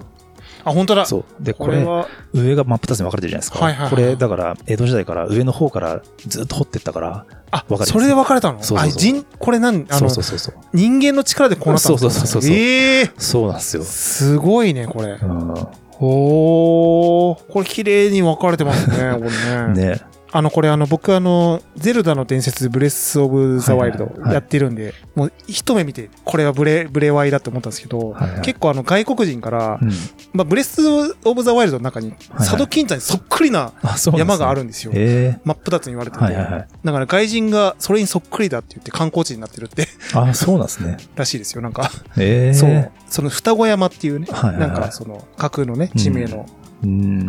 [0.66, 1.06] あ、本当だ。
[1.06, 1.24] そう。
[1.40, 3.60] で、これ、は、上が真っ二つに分かれてるじゃないですか。
[3.60, 8.64] はいはいはいこれ、だから、江戸時代から上の方からずっと掘ってったから、あわかりますそれで分かれたの？
[8.64, 10.56] そうそうそうあ、人、これなん、あそのうそうそうそう。
[10.74, 13.84] 人間の力でこうなったんですかそうそうそうそうええそうなんですよ。
[13.84, 15.26] すごいね、これう。
[15.26, 15.68] ん。
[16.00, 19.30] おー、これ綺麗に分かれてますね、これ
[19.68, 19.74] ね。
[19.96, 20.02] ね。
[20.36, 29.90] あの、これあの、僕あの、ゼルダの伝説、ブレスオブザワイルドやってるんで、もう一目見て、これはブレ、ブレワイだと思ったんですけど、はいはい結構あの、外国人からう、ん。
[30.34, 30.82] まあ、ブレス
[31.24, 33.74] オブザワイルドの中に、はい佐渡金山にそっくりな
[34.18, 34.62] 山がある。
[34.62, 34.92] るんですよ。
[34.96, 36.26] え真っ二つに言われてえて。
[36.26, 36.68] はいはいはい。
[36.84, 40.98] だから外人がそれにそっくりだって言って観光地になってるってあ、そうなんですね。
[41.16, 41.62] らしいですよ。
[41.62, 42.92] なんか、ええそう。
[43.08, 46.63] その双子山っていうね、はいはいはいなんかその架空のね、地名のうん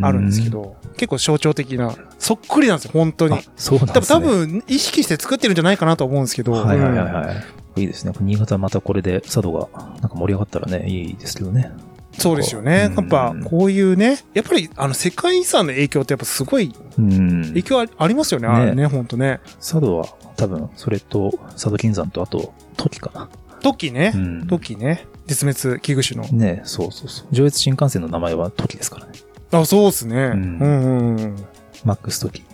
[0.02, 0.50] あるんですけ。
[0.50, 3.40] ど、結構象徴的な、そっくりなんですよ、本当にあ。
[3.56, 4.20] そうなん多分、ですね。
[4.20, 7.32] 多分、意識して作ってるんじゃないかなと思うんですけど、はいはいはいうんは
[7.76, 7.80] い。
[7.80, 8.12] いいですね。
[8.20, 9.68] 新潟またこれで佐渡が
[10.00, 11.72] なんか盛り上がったらね、いいですけどね。
[12.18, 12.90] そうですよね。
[12.90, 17.44] うんやっぱ、こういうね、やっぱり、あの、世界遺産の影響ってやっぱすごいうん。
[17.48, 19.40] 影響あありますよね、あれね、本当ね。
[19.58, 23.28] 佐渡は多分、それと佐渡金山とあと、時かな。
[23.62, 24.46] 時ねう、ん。
[24.46, 26.28] 時ね、絶滅危惧種の。
[26.38, 27.26] ねそうそうそう。
[27.32, 29.12] 上越新幹線の名前は時ですからね。
[29.52, 30.16] あ、そうですね。
[30.16, 31.37] うんんうんうん。
[31.85, 32.40] マックス時。
[32.40, 32.44] ん？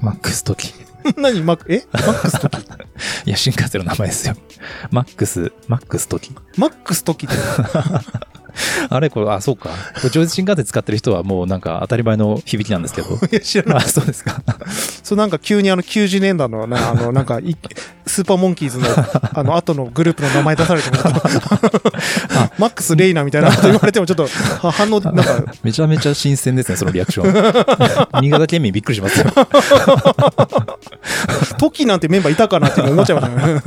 [0.00, 0.72] マックス時。
[1.16, 1.42] 何？
[1.42, 1.86] マック、え？
[1.92, 2.58] マックス時？
[3.26, 4.34] いや、新幹線の名前ですよ。
[4.90, 6.32] マックス、マックス時。
[6.56, 7.34] マックス時って。
[8.88, 9.70] あれこれ、あ、そうか。
[10.10, 13.08] 上越新幹線使ってる人はもうなんか当たり前の響きなんですけど。
[13.14, 13.84] いや、知らない。
[13.84, 14.42] あ、そうですか。
[15.02, 17.56] そうなんか急にあの90年代のな、あの、 なんかい、
[18.06, 18.86] スーパーモンキーズの、
[19.34, 20.96] あの、後のグループの名前出されても、
[22.58, 24.26] マックス・レイナみたいなこと言われてもちょっと、
[24.66, 28.22] は反応、なんか、めちゃめちゃ新鮮ですね、そのリアクション。
[28.22, 29.26] 新潟県民びっくりしますよ。
[31.58, 33.60] トキなんてメンバーいたかなって思っちゃいましたね。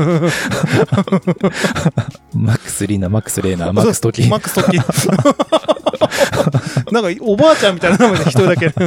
[2.36, 4.28] マックスリーナ、マックスレーナー、マックストキ。
[4.28, 4.78] マックス・トキ。
[6.92, 8.74] なんか、おばあちゃんみたいな名前で一人だけ。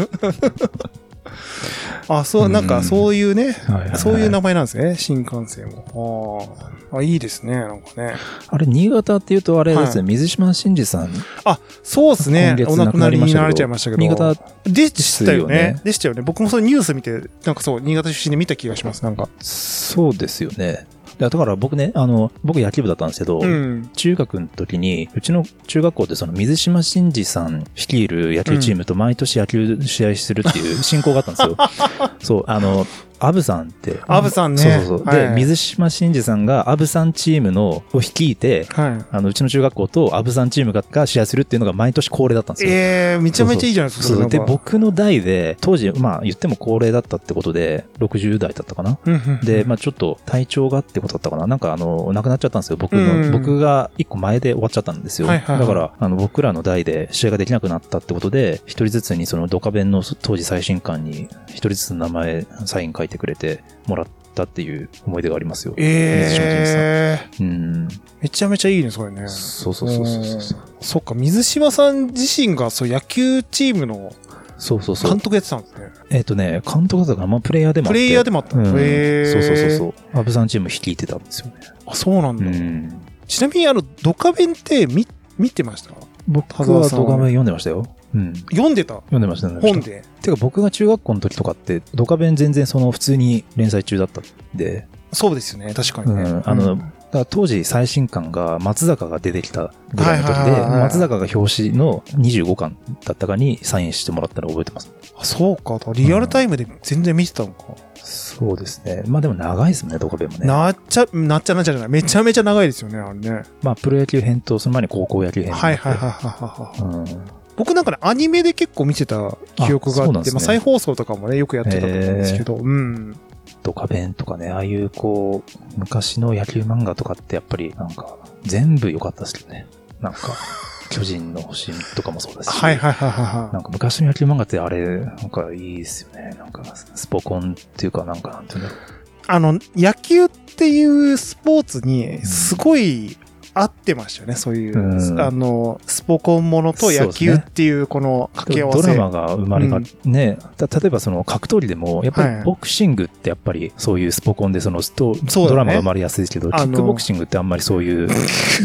[2.09, 3.57] あ、そう、なんか、そういうね、はいは
[3.87, 6.57] いはいそういう名前なんですね、新幹線も。
[6.93, 8.15] ああ、いいですね、なんかね。
[8.49, 11.11] あれ、新潟っていうとあれですね、は水島真司さん。
[11.45, 14.01] あ、そうですねお亡くなりになられちゃいましたけど。
[14.01, 15.81] 新潟、でしたよねですよね。
[15.85, 16.23] でしたよね。
[16.23, 17.11] 僕もそのニュース見て、
[17.45, 19.29] なんかそう、新潟出身で見た気がします、なんか。
[19.41, 20.87] そうですよね。
[21.19, 23.91] だから僕ね、あの、僕野球部だったんですけど、うん。
[23.95, 31.57] 中学の時に、うちの中学校ってその水島真司さん率いる野球チームと毎年野球試合するっていう進行があったんですよ。
[32.21, 32.87] そう、あの、
[33.19, 34.01] アブさんって。
[34.07, 35.07] アブさんねそうそうそう。
[35.07, 39.05] で、はい水島真司さんがアブさんチームの、を率いて、はい。
[39.11, 42.71] あの、うちの中学校とアブさんチームがが試合するっていうのが毎年恒例だったんですよ。
[42.73, 48.99] ええめちゃめちゃいいじゃないですか、そうで、僕の代で、当時、まあ言っても高齢だったってことで、60代だったかな？
[49.43, 51.47] で、まあちょっと体調がってことだったかな？
[51.47, 52.77] なんかあの、亡くなっちゃったんですよ。
[52.77, 55.29] 僕うんの、僕が一個前で終わっちゃったんですよ。
[55.29, 65.75] だから、あの、僕らの代で試合ができなくなったってことで、一人ずつにそのドカベンの当時最新刊に、一人ずつ名前、サイン書いてくれてもらったっていう思い出がありますよ。
[65.77, 67.89] ええうん。
[68.21, 69.29] めちゃめちゃいいね、それね。
[69.29, 70.59] そうそうそうそうそう。
[70.81, 74.13] そっか、水島さん自身がそう野球チームの
[74.59, 75.21] そうそうそう監。
[75.21, 75.91] 督やってたんですね。
[76.11, 77.95] えっ、とね、監督だったかな、まあ、プレイヤーでもあって。
[77.95, 80.19] プレイヤーでもあったうん、のへーそうそうそうそう。
[80.19, 81.53] アブさんチーム率いてたんですよね。
[81.87, 82.51] あ、そうなんうだ。
[82.51, 83.03] ん。
[83.27, 85.07] ちなみにあの、ドカベンって見、
[85.39, 85.91] 見てました？
[86.27, 87.87] 僕は動画面読んでましたよ。
[88.17, 88.35] うん。
[88.51, 88.95] 読んでた？
[88.95, 89.61] 読んでましたね。
[89.61, 90.03] 本で？
[90.23, 94.25] てか僕が中学校の時とかって、ドカベン全然その普通に連載中だったん
[94.55, 96.23] で、そうですよね、確かにね。
[96.23, 96.93] うんあのうん
[97.31, 102.77] 当時最新刊が松坂が出てきたぐらいの時で、松坂が表紙の25巻
[103.07, 104.93] だったかにサインしてもらったのを覚えてます。
[105.17, 107.75] あそうか、リアルタイムで全然見てたのか。
[107.95, 109.03] そうですね。
[109.07, 110.47] まあでも長いですもんね、ドカベンもね。
[110.47, 111.89] なっちゃ、なっちゃなっちゃじゃない。
[111.89, 113.45] めちゃめちゃ長いですよね、あれね。
[113.63, 115.53] まあプロ野球編とその前に高校野球編。
[115.55, 116.97] はいはいはいはいはい。
[116.99, 117.36] うん。
[117.57, 123.17] 僕なんかね、アニメで結構見てた記憶があって、あねまあ再放送とかもね、よくやってたと思うんですけど、うん。
[123.63, 129.67] ドカベンとかね、ああいうこう、昔の野球漫画とかってやっぱりなんか全部良かったですけどね。
[130.01, 130.19] なんか、
[130.91, 132.49] 巨人の星とかもそうだし。
[132.49, 136.37] はいはいはいはいはなんか昔の野球漫画ってあれ、なんかいいですよね。
[136.39, 138.79] なんかスポコンっていうかなんかなんていうんだろう。
[138.79, 138.81] い。
[139.27, 143.17] あの、野球っていうスポーツに、すごい
[143.59, 148.83] 合ってましたよね、そういう、うんあの、スポコンものと野球っていうこの掛け合わせ。
[148.83, 158.09] ドラマが生まれが、ね、た例えばその格闘技でも、やっぱはいりボクシングってやっぱりそういうスポコンでそのスト、ドラマが生まれやすいですけど、キックボクシングってあんまりそういう、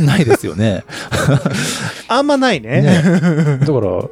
[0.05, 0.83] ないですよね。
[2.09, 2.81] あんまないね。
[2.81, 4.09] ね だから、ね、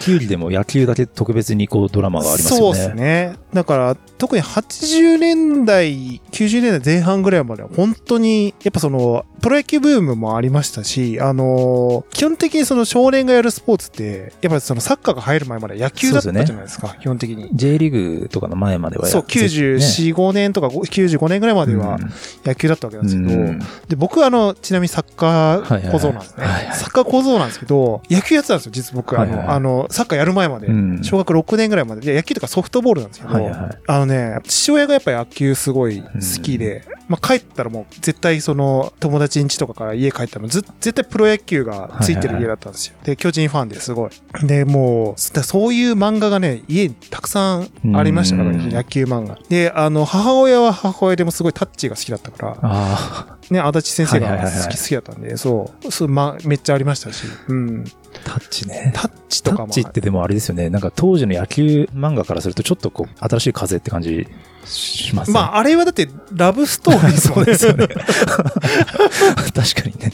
[0.00, 2.74] 球技でも野球だけ特別にこうドラマがありますよね。
[2.74, 3.36] そうですね。
[3.52, 17.50] だから、特に80年代、90年代前半ぐらいまでは本当に、やっぱその、プロ野球ブームもありましたし、あのー基本的にその少年がやるスポーツって、やっぱりそのサッカーが入る前まで野球だったじゃないですか、基本的に。
[17.52, 21.98] J リーグとかの前まではやそう、94、5年とか95年ぐらいまねでは
[22.44, 29.14] 野球だったわけなんですけど、うんで、僕あの、ちなみにサッカー小僧なんですねサッカー小僧なんですけど、野球やってたんですよ、実僕。
[29.14, 30.66] はいはいはいあの、サッカーやる前まで。
[30.66, 32.00] うん小学6年ぐらいまで。
[32.00, 42.96] で、野球とかソフトボールなんですけど、はいはいはいあのね、父親がやっぱ野球すごい好きで、まあ帰ったらもう絶対その友達ん家とかから家帰ったらず絶対プロ野球がついてる家だったんですよ。
[43.04, 44.10] で、巨人ファンですごい。
[44.46, 49.38] で、もう、だそういう漫画がね、家にたくさんありましたから、うん野球漫画。
[49.48, 57.84] で、あの、母親は母親でもすごいタッチが好きだったから、あね、足立先生が好き、好きだったんで、そう、そう、ま、めっちゃありましたし、うん。
[58.24, 58.92] あ、タッチね。
[58.94, 59.68] タッチとかも。
[59.68, 60.70] タッチってでもあれですよね。
[60.70, 64.26] なんか当時の野球漫画からするとちょっとこう、新しい風って感じ
[64.64, 65.34] しますね。
[65.34, 67.54] まあ、あれはだって、ラブストーリーですもんね。
[67.54, 67.88] そうですよね。
[67.88, 70.12] 確かにね。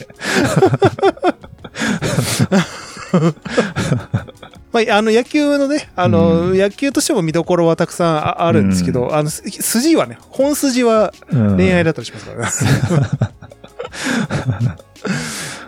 [4.73, 12.47] まあ、あの、野球のね、あの、うん野球としても見どころはたくさんああるんですけど、うあの、す筋はね、本筋はうん恋愛だったりしますから
[14.61, 14.77] ね。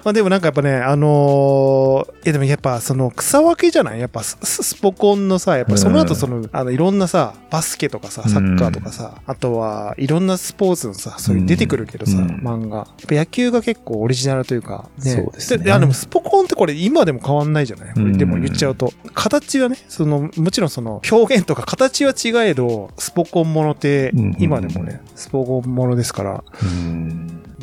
[0.04, 4.00] まあでもなんかやっぱね、あのーいやでもやっぱその草分けじゃない？
[4.00, 12.76] やっぱスポコンのさ、やっぱその後その、あのいろんなさ、バスケとかさ、サッカーとかさ、あとはいろんなスポーツのさ、そういう出てくるけどさ、うん漫画。
[12.76, 15.10] やっぱ野球が結構オリジナルというか、ね。
[15.10, 17.94] そうですねいやでもスポコンってこれ今でも変わんないじゃない？
[17.94, 18.92] これでも言っちゃうと。
[19.14, 27.13] 形はね、その、もちろんその表現とか形は違えど、スポコンものってうん今でもね、スポコンものですから、うん。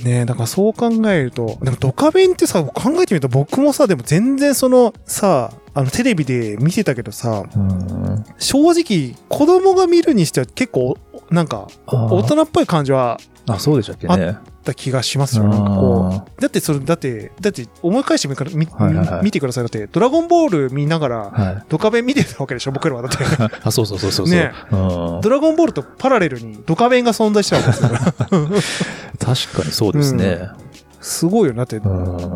[0.04, 10.98] ねえ、だからそう考えると、でもドカベンってさ、考えてみると僕もさ、でも全然そのさ、あのテレビで見てたけどさ、うん正直子供が見るにしては結構、
[11.30, 14.26] なんか、大人っぽい感じはあ、そうでしたっけね。
[14.28, 15.46] あった気がしますよ。
[15.46, 16.42] なんかこう。
[16.42, 19.64] だってそれ、だって、だって思い返してみから見,、はいはいはい見てください。
[19.64, 21.64] だって、ドラゴンボール見ながら、はい。
[21.68, 23.18] ドカベン見てたわけでしょ僕らはだって。
[23.64, 24.36] あ、そうそうそうそうそう。
[24.36, 24.76] ねう
[25.18, 27.90] んドラゴンボールとパラレルにドカベンが存在したわけですよ。
[29.24, 30.50] 確かにそうですね。
[31.02, 31.54] すごいよ。
[31.54, 31.88] だって、う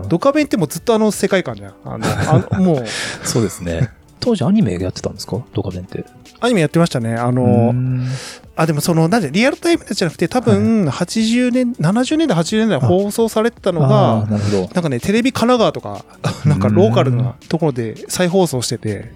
[0.03, 1.73] んドカベンってもうずっとあの世界観じゃん。
[1.83, 2.05] あの、
[2.55, 2.85] あのもう、
[3.23, 3.91] そうですね。
[4.19, 5.37] 当時アニメやってたんですか？
[5.53, 6.03] ドカベンって。
[6.39, 7.15] アニメやってましたね。
[7.15, 8.07] あうの、ん
[8.55, 13.87] あ、でもその、なんで、リアルタイムじゃなくて、多分、80年、70年代、80年代放送されてたのあ
[14.21, 14.67] がー、な。
[14.73, 16.05] なんかね、テレビ神奈川とか、
[16.45, 19.11] なんかローカルなところで再放送してて、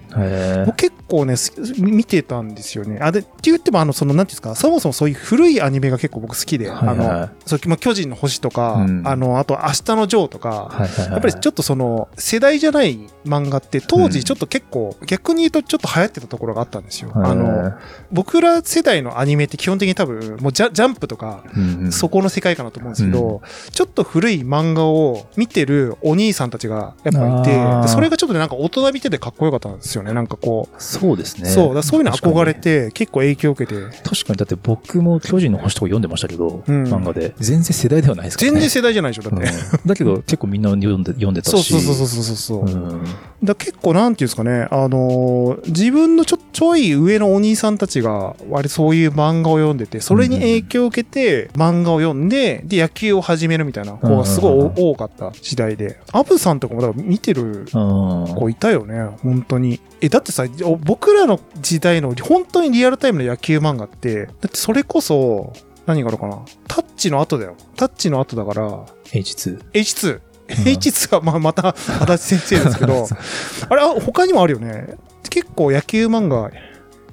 [0.76, 2.98] 結構ね、す見てたんですよね。
[3.00, 11.12] あ、で、って言っても、あの、その、なんていうんですか、そもそもそういう古いアニメが結構僕好きで、はいはいあの、そう、まあ、巨人の星とか、うんあの、あと、明日のジョーとか、はいはいはい。
[11.12, 17.12] やっぱりちょっとその世代じゃない漫画って当時ちょっと結構逆に言うとちょっと流行ってたところがあったんですよ。
[17.14, 17.72] あの、
[18.12, 21.44] 僕ら世代のアニニメって基本的に多分、もうジャジャンプとか、
[21.90, 30.12] そこの世界観だと思うんですけど、ちょっと古い漫画を見てるお兄さんたちがやっぱいてそれがちょっとねなんか大人びててかっこよかったんですよね。
[30.12, 31.48] なんかこう、そうですね。
[31.48, 33.86] そう、そういうの憧れて結構影響を受けて、に。
[34.02, 37.34] 確かに、だって僕も巨人の星とか読んでましたけど、うん漫画で。
[37.38, 38.52] 全然世代ではないですからね。
[38.52, 39.48] 全然世代じゃないでしょ、だって。
[39.48, 41.52] うんだけど結構みんな読んで読んでたし。
[41.52, 42.64] そうそうそうそうそうそう。
[42.64, 43.04] うん
[43.42, 59.80] だ結構なんていうんですかね、あのー自分のちょちょい上のお兄さんたちが割とそういう漫画を読んでて、それに影響を受けて漫画を読んで、で野球を始めるみたいな子がすごい多かった時代で、アブさんとかもだから見てるうん子いたよね、本当に。
[60.00, 65.52] え、だってさ、お僕らの時代の本当にリアルタイムの野球漫画って、だってそれこそ、
[65.86, 66.38] 何があるかな？
[66.68, 67.56] タッチの後だよ。
[67.76, 69.70] タッチの後だから、H2。
[69.72, 70.14] H2。
[70.14, 73.06] うん H2 はまあまた足立先生ですけど、
[73.70, 74.96] あれ、あ他にもあるよね。
[75.30, 76.50] 結構野球漫画、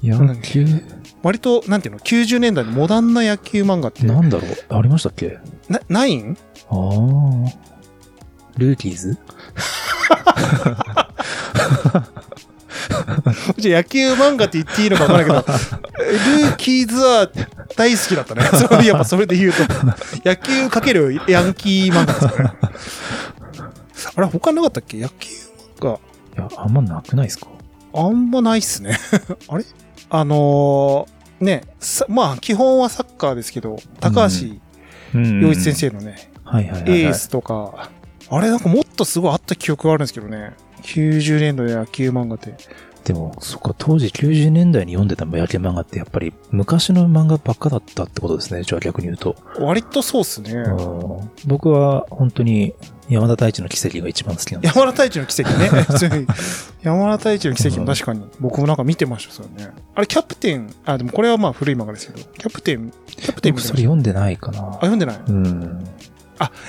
[0.01, 0.65] 野球、
[1.23, 4.51] 割と、なんていうの、90年代のモダンな野球漫画って、な、なんだろう。
[4.77, 5.39] ありましたっけ？
[5.89, 6.37] ないん？
[6.69, 6.77] ああ。
[8.57, 9.17] ルーキーズ？
[13.57, 15.57] じゃあ野球漫画って言っていいのか分からないけど、
[16.43, 17.29] ルーキーズは
[17.75, 18.43] 大好きだったね。
[18.57, 19.63] そうやっぱそれで言うと、
[20.27, 22.53] 野球かけるヤンキー漫画ですよね。
[24.15, 24.97] あれ、他なかったっけ？
[24.99, 25.29] 野球
[25.79, 27.47] 漫いや、あんまなくないですか？
[27.93, 28.97] 画、あんまないっすね。
[29.49, 29.65] あれ？
[30.09, 34.47] あのーね、さまあ、基本はサッカーですけど、高橋
[35.13, 36.31] うん洋一先生のね。
[36.85, 37.91] エースとか、
[38.29, 40.53] あれなんかもっとすごいあった記憶があるんですけどね。
[40.81, 42.55] 90年代の野球漫画って。
[43.07, 48.63] でも、そっか、当時90年代に読んでた野球漫画ってやっぱり昔の漫画ばっかだったってことですね。
[48.63, 49.37] じゃあ逆に言うと。
[49.61, 50.51] 割とそうっすね。
[50.51, 52.73] うん僕は本当に
[53.07, 54.77] 山田太一の奇跡が一番好きなんです。
[54.77, 55.69] 山田太一の奇跡ね。
[56.83, 59.69] 山田太一の奇跡も確かに、僕もなんか見てましたよね。
[59.95, 64.73] あれ、キャプテン、あ、でもこれはまあ古い漫画ですけど、キャプテン、キャプテンそれ読んでないかなあ、。
[64.73, 65.19] 読んでない？
[65.25, 65.85] うん。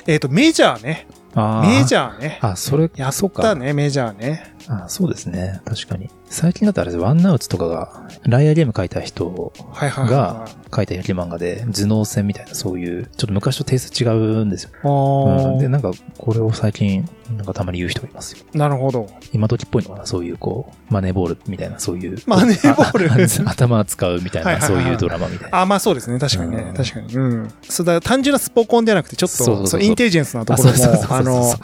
[0.07, 1.09] えっ、と、メジャーね。
[1.35, 2.39] あメジャャーね。
[2.41, 4.55] あ、それ、やそったね、メジャーね。
[4.69, 5.61] あそうですね。
[5.65, 6.11] 確かに。
[6.31, 10.51] 最近だとあれですワンナウツとかが、ライアーゲーム書いた人がはい。
[10.75, 14.71] 書いた野球漫画で、頭脳戦みたいな、そういう、ちょっと昔とテイスト違うんですよ。
[14.85, 18.45] うん、で、なんか、これを最近、なんかたまに言う人がいますよ。
[18.53, 19.07] なるほど。
[19.33, 20.07] 今時っぽいのかな？
[20.07, 22.19] そういう、こう、マネーボールみたいな、そういう。
[22.27, 23.11] マネーボール
[23.47, 25.61] あ頭使うみたいな、はいはいはいそういうドラマみたいな。
[25.63, 26.19] あ、まあそうですね。
[26.19, 26.73] 確かにねう。
[26.73, 27.15] ん確かに。
[27.15, 27.49] うん。
[27.63, 31.55] そうだ、単純なスポコンではなくて、ちょっと、そうインテリジェンスなところもあそうそうそう、そうあの、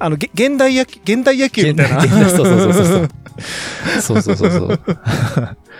[0.00, 2.00] あの、げ現代野球、現代野球みたいな。
[2.30, 3.08] そうそうそうそう。
[4.00, 4.80] そうそうそうそう。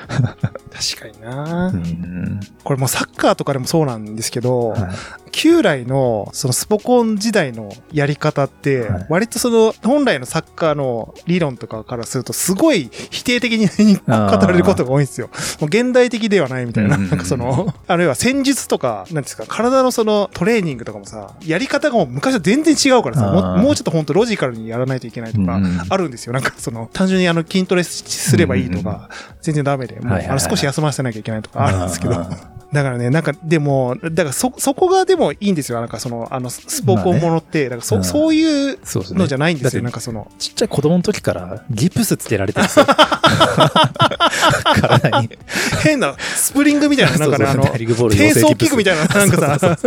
[0.08, 2.40] 確かにな、うん。
[2.64, 4.80] これもうサッカーとかでもそうなんですけど、はい
[5.32, 15.28] 旧来のそのスポコン時代のやり方ってはい、割とその本来のサッカーの理論とかからするとすごい否定的に語られることが多いんですよ。
[15.60, 16.96] もう現代的ではないみたいな。
[16.96, 26.32] うんうんうんなんかその、あるいは戦術とか、なんですか、体のそのトレーニングとかもさ、やり方がもう昔は全然違うからさ、ももうちょっと本当ロジカルにやらないといけないとか、うんあるんですよ。
[26.32, 29.08] なんかその、単純にあの筋トレすればいいとか、
[29.42, 32.28] 全然ダメで、もうあの少し休ませなきゃいけないとかあるんですけど、あ
[32.72, 35.80] だからね、なんか、でも、だからそ、そこがでもいいんですよ。
[35.80, 38.78] なんかその、あの、ススポコンものって、だからそ、うんそういう。
[38.84, 39.82] のじゃないんですよ。
[39.82, 42.86] なんかその、ちっちゃい子供の時からギプスつけられてるんですよ。
[44.80, 45.30] 体に。
[45.82, 47.64] 変な、スプリングみたいな、なんかね、あの
[48.10, 49.78] 低層器具みたいな、なんかさ、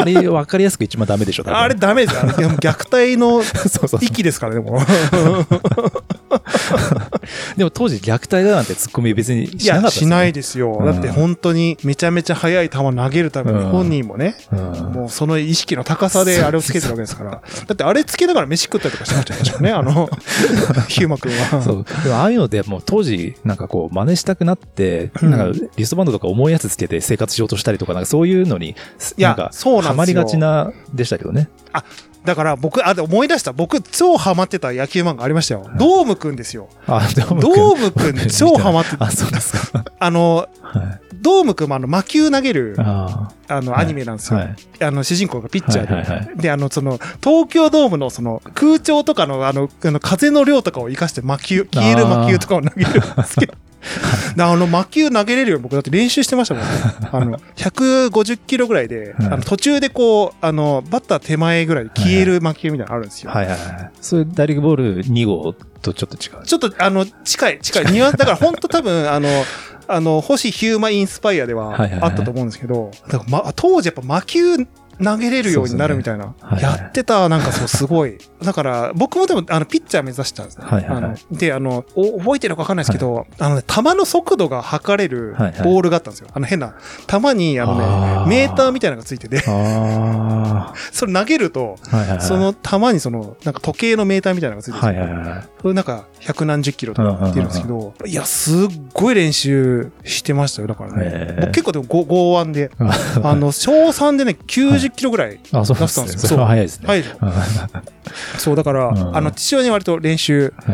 [0.00, 2.22] あれ分かりやすく一番ダメでしょ、あれダメですよ。
[2.22, 3.42] 虐待の。
[4.00, 4.80] 域ですからね、もう。
[7.56, 10.78] でも当時虐待だなんてツッコミ別にしなかったですしないでですよ。
[10.80, 14.60] うんだって本当にめちゃめちゃ速い球投げるためにうん本人もね、うん
[14.90, 17.30] もうその意識の高さであれをつけてるわけですから。
[17.30, 17.40] だ
[17.72, 20.08] ってあれつけながら飯食ったりとかしてましたよね、あの、
[20.88, 21.62] ヒューマ君は。
[21.62, 21.84] そう。
[22.02, 28.74] でもああいうのでもう当時なんかこう真似したくなって、うんなんかリストバンドとか重いやつつけて生活しようとしたりとか、なんかそういうのに、
[29.18, 31.48] なんかハマりがちなでしたけどね。
[32.24, 33.52] だから僕、あ、で思い出した。
[33.52, 35.70] 僕、超ハマってた野球漫画ありましたよ。
[35.78, 36.68] ドームくんですよ。
[36.86, 39.84] あ、ドームドームくん超ハマってあ、そうですか。
[39.98, 41.00] あの、はい。
[41.20, 44.38] ドームくんもあの魔球投げる、ああの、はいアニメなんですよ。
[44.38, 45.94] はいあの、主人公がピッチャーで。
[45.94, 53.54] はいはいはで、あの、その、東京ドームのその、空調とかの、あの、あの風の量とかを生かして魔球、消える魔球とかを投げるんですけど。
[54.36, 55.58] であの、魔球投げれるよ。
[55.58, 56.70] 僕だって練習してましたもんね。
[57.12, 63.30] あの、150キロぐらいで、はいあの途中でこう、あの、バッター手前ぐらいで消える魔球みたいなのあるんですよ。
[63.30, 63.90] はいはいはい。
[64.00, 66.44] そういう大リーグボール2号とちょっと違う。
[66.44, 67.84] ちょっと、あの、近い、近い。
[67.86, 69.28] ニュアンス、だから本当多分、あの、
[69.88, 72.92] あの、星ヒューマンインスパイアではあったと思うんですけど、
[73.56, 74.56] 当時やっぱ魔球
[75.02, 76.26] 投げれるようになるみたいな。
[76.26, 78.18] はいはいやってた、なんかそう、すごい。
[78.42, 80.64] だから、僕もでも、あの、ピッチャー目指したんですね。
[80.66, 86.28] はいはいはいあので、あの、お覚えてるかわかんないですけど、あのね、球の速度が測れるはいはいボールがあったんですよ。
[86.32, 86.74] あの、変な、
[87.06, 91.96] 球に、あのね、メーターみたいなのがついてて、あ それ投げると、あ。
[91.96, 92.26] はいはいはい。
[92.26, 95.48] その球にその、なんか時計のメーターみたいなのがついてて、はいはいはい。
[95.62, 101.50] それなんか、百何十キロとか言ってるんですけど、いや、すっごい練習してましたよ、だからね。
[101.52, 106.28] 結構でも剛剛腕で、あの、小3でね、90キロぐらいあ、そう出したんですよ。
[106.28, 106.88] それは早いですね。
[106.88, 107.04] はい。
[108.38, 110.70] そう、だから、うんあの、父親に割と練習、あ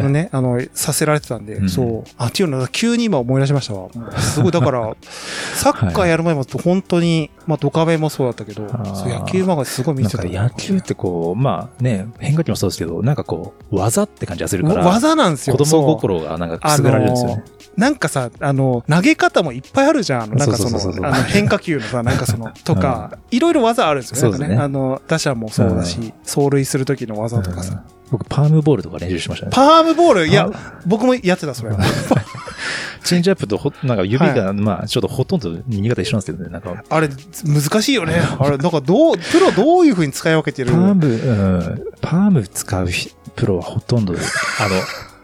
[0.00, 2.10] のね、あの、させられてたんで、うんそう。
[2.18, 3.88] あ、っていうのは、急に今思い出しましたわ。
[4.18, 4.94] すごい、だから、
[5.54, 10.24] サッカーやる前も本当に、まあ、ドカベンもそうだったけど、野球漫画すごい見てた。
[10.24, 15.56] 野球ってこう、まあね、変化球もそうですけど、なんかこう、技って感じがするから、技なんですよ。
[15.56, 17.44] 子供心がなんかくすぐられるんですよね。
[17.76, 20.36] なんかさ、あの、投げ方もいっぱいあるじゃん。
[20.36, 24.48] なんかその変化球のさ、なんかその、とか、いろいろ技あるんですよね。
[24.48, 27.84] ねあの、打者もそうだし、う走塁する時の技とかさ。
[28.10, 29.52] 僕、パームボールとか練習しましたね。
[29.52, 30.50] パームボール、いや
[30.86, 31.70] 僕もやってた、それ。
[33.04, 37.08] チェンジアップとほ、なんか指が、まあ、ちょっとほとんど右肩一緒なんですけどね、なんか、あれ、
[37.44, 38.22] 難しいよね。
[38.38, 40.72] あれ、なんかどう、プロどういう風に使い分けてる？
[40.72, 44.20] パーム、うん、パーム使うひプロはほとんど、あの、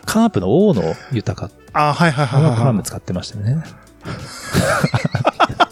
[0.05, 2.65] カープの大野豊かあ、はいはいはいははいはい。
[2.65, 3.63] パーム使ってましたよね。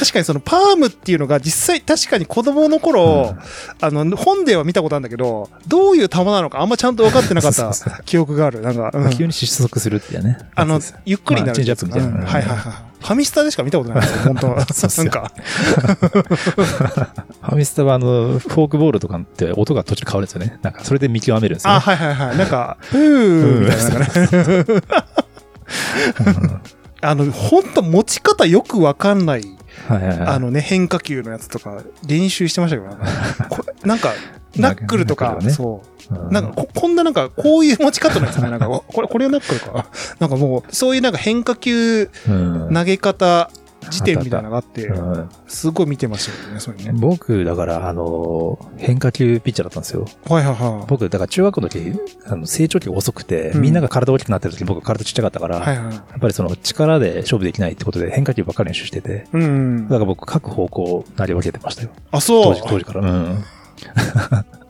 [0.00, 3.36] 確かにそのパームっていうのが実際確かに子供の頃、
[3.82, 7.74] あの、本では見たことあるんだけど、どういう球なのかあんまちゃんと分かってなかった
[8.06, 8.62] 記憶がある。
[8.62, 10.38] なんか、うん急に失速するっていうね。
[10.54, 11.52] あのゆっくりになる。
[11.52, 12.58] まあチェンジアップみたいなうんはいはいはい。
[13.00, 15.32] ファミスタでしか見たことないですよ、本当 そうっすよなんか。
[15.36, 20.58] ファミスタはあの、フォークボールとかって音が途中で変わるんですよね。
[20.62, 21.76] なんか、それで見極めるんですよ、ね。
[21.76, 22.36] あ、はいはいはい。
[22.38, 23.84] なんか、ふーみたい
[24.64, 24.82] なね。
[27.02, 29.44] あの、本当持ち方よくわかんない、
[29.88, 30.28] はいはいはい。
[30.28, 32.96] あのね、変化球のやつとか練習してましたけど、
[33.86, 34.12] なんか
[34.56, 36.14] ナックルとかねそう。
[36.14, 38.50] うん、なんかこ、こんななんか、こういう持ち方のやつね。
[38.50, 39.86] なんか、おこれ、これナックルか。
[40.18, 43.50] なんかもう、そういうなんか変化球うん、投げ方
[43.90, 46.92] 辞典みたいなのがあって、うんすごい見てましたけどね、そね。
[46.94, 50.06] 僕、だから、あの、変化球ピッチャーだったんですよ。
[50.28, 50.86] はいはいはい。
[50.88, 51.92] 僕、だから中学校の時、
[52.26, 55.94] あの成長期が遅くて、うんみんなが体大きくなってる時、僕体ちっちゃかったから、はいはい。
[55.94, 59.94] やっぱりその力で勝負できないってことで変化球ばっかり練習してて、うんだ。
[59.94, 61.90] から僕各方向投げ分けてましたよ。
[62.10, 62.62] あ、そう当時、。
[62.68, 63.00] 当時から。
[63.00, 63.44] うん。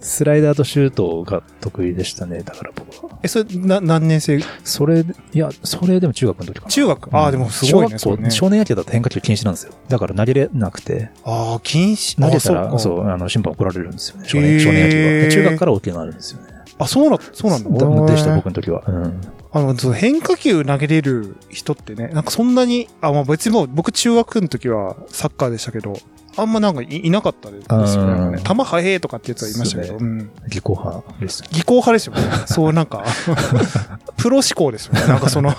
[0.01, 3.19] スライダーとシュートが得意でしたね、だから僕は。
[3.23, 4.41] え、それ、な、何年生？
[4.65, 6.71] それ、いや、それでも中学の時かな。
[6.71, 7.17] 中学？
[7.17, 8.31] ああ、でもすごいね、そ小学校、れね。
[8.31, 9.75] 少年野球だと変化球禁止なんですよ。
[9.89, 12.21] だから投げれなくて、ああ、禁止？
[12.21, 14.29] 投げたら、あそうあの、審判怒られるんですよね。
[14.29, 15.11] 少年少年野球は。
[15.25, 16.49] で中学から OK になるんですよね。
[16.81, 18.13] あ、そうな、そうなんだ。
[18.13, 18.83] でした、僕の時は。
[18.87, 19.21] うん。
[19.53, 25.99] あの、その変化球投げれる人ってね、なんかそんなに、あ、まあ別にもう僕中学の時はサッカーでしたけど、
[26.37, 28.43] あんまなんかいいなかったですよねね。
[28.43, 30.31] 球速えとかってやつはいましたけど、そううん。
[30.49, 31.43] 技巧派です。
[31.51, 32.23] 技巧派ですよね。
[32.47, 33.05] そうなんか、
[34.17, 35.07] プロ志向ですよね。
[35.07, 35.53] なんかその、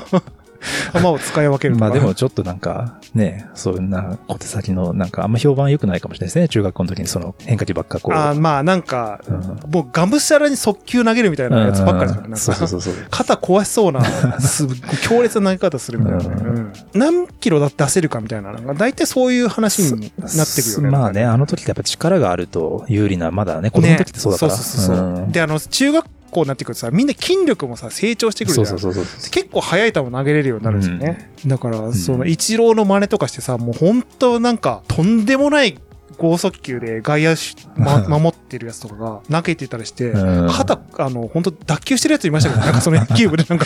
[0.94, 1.86] 球を使い分けるとか。
[1.86, 6.48] まあでもちょっとなんか、ね、そんな小手先の、なんかあんま評判良くないかもしれないですね。
[6.48, 8.16] 中学校の時にその変化球ばっかこう。
[8.16, 9.42] あまあなんか、うん
[9.72, 13.06] もうがむしゃらに速球投げるみたいなやつばっかりですかそうそうそうそう。
[13.10, 14.04] 肩壊しそうな、
[14.40, 14.68] す
[15.02, 20.90] 強烈な投げ方するみたいなね、うんうん何キロだ出せるかみたいな、なんか大体そういう話になってくるよね。
[20.90, 24.52] まあね、あの時ってやっぱ力があると有利な、まだね、子供の時ってそうだから。
[24.52, 28.78] ねそうそうそうそう、んで、あの、中学校になってくるとさ、みんな筋力もさ、成長してくるじゃん。
[28.78, 31.32] 結構速い球投げれるようになるんですよね。
[31.46, 35.78] だから、んその、一郎の真似とかしてさ、もう本当なんか、とんでもない
[36.18, 37.42] 剛速球で外野手、
[37.80, 43.66] ま、守ってるやつとかが投げてたりして、うん肩、あの、本当脱臼してるやついましたけど、なんかその野球部でなんか。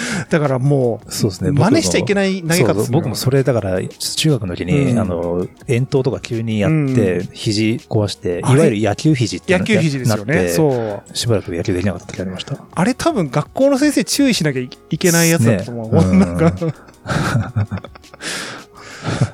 [0.30, 1.52] だからもう、そうですね。
[1.52, 10.34] 真似しちゃいけない投げ方僕もそれだから、中学の時に、うんあの、遠投とか急にやって、う肘壊して、いわゆる野球肘って野球肘ですよね。
[10.34, 11.16] なってそう。
[11.16, 12.56] しばらく野球できなかった時ありました。
[12.74, 15.94] あれ多分学校の先生注意しなきゃいいけないやつだと思う。
[15.94, 16.52] ねうんなんか、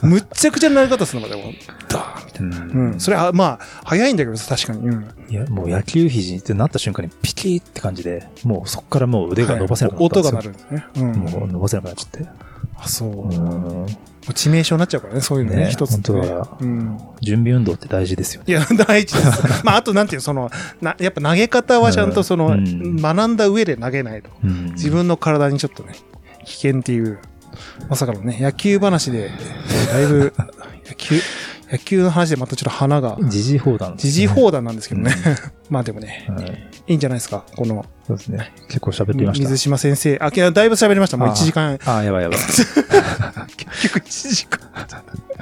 [0.03, 1.53] むっちゃくちゃな投げ方するのか、でも。
[1.89, 3.01] ダうん。
[3.01, 4.89] それは、まあ、早いんだけどさ、確かに。
[4.89, 5.09] うん。
[5.29, 10.33] いや、もう野球肘ってなった瞬間にピキーって感じで、もうそこからもう腕が伸ばせなくなったん音ですよ。
[10.33, 10.87] が鳴るんですね。
[10.97, 11.13] うん。
[11.15, 12.29] もう伸ばせなくなっちゃって。
[12.77, 13.09] あ、そう。
[13.11, 13.87] うもん。
[13.87, 13.87] う
[14.33, 16.99] 致命傷になっちゃうからね、そういうのね、ね一つね本当だうん。
[17.21, 18.47] 準備運動って大事ですよね。
[18.49, 19.65] いや、 大事です。
[19.65, 24.31] まあ、あと、なんていうの、その、な、やっぱ投げ方はちゃんとその、うん学んだ上で投げないと。
[24.45, 25.95] うん自分の体にちょっとね、
[26.45, 27.19] 危険っていう、
[27.89, 29.31] まさかのね、野球話で、
[29.93, 30.33] だいぶ、
[30.87, 31.21] 野球、
[31.71, 34.11] 野球の話でまたちょっと花が、時事放談ですね。
[34.11, 35.15] 時事放談なんですけどね。
[35.69, 36.69] まあでもね、はい。
[36.87, 38.53] いいんじゃないですか、この、そうですね。
[38.69, 39.45] 結構喋ってみました。
[39.45, 40.19] 水島先生。
[40.21, 41.17] あ、だいぶ喋りました。
[41.17, 41.79] もう1時間。
[41.85, 42.39] ああ、やばいやばい。
[43.57, 44.61] 結局1時間。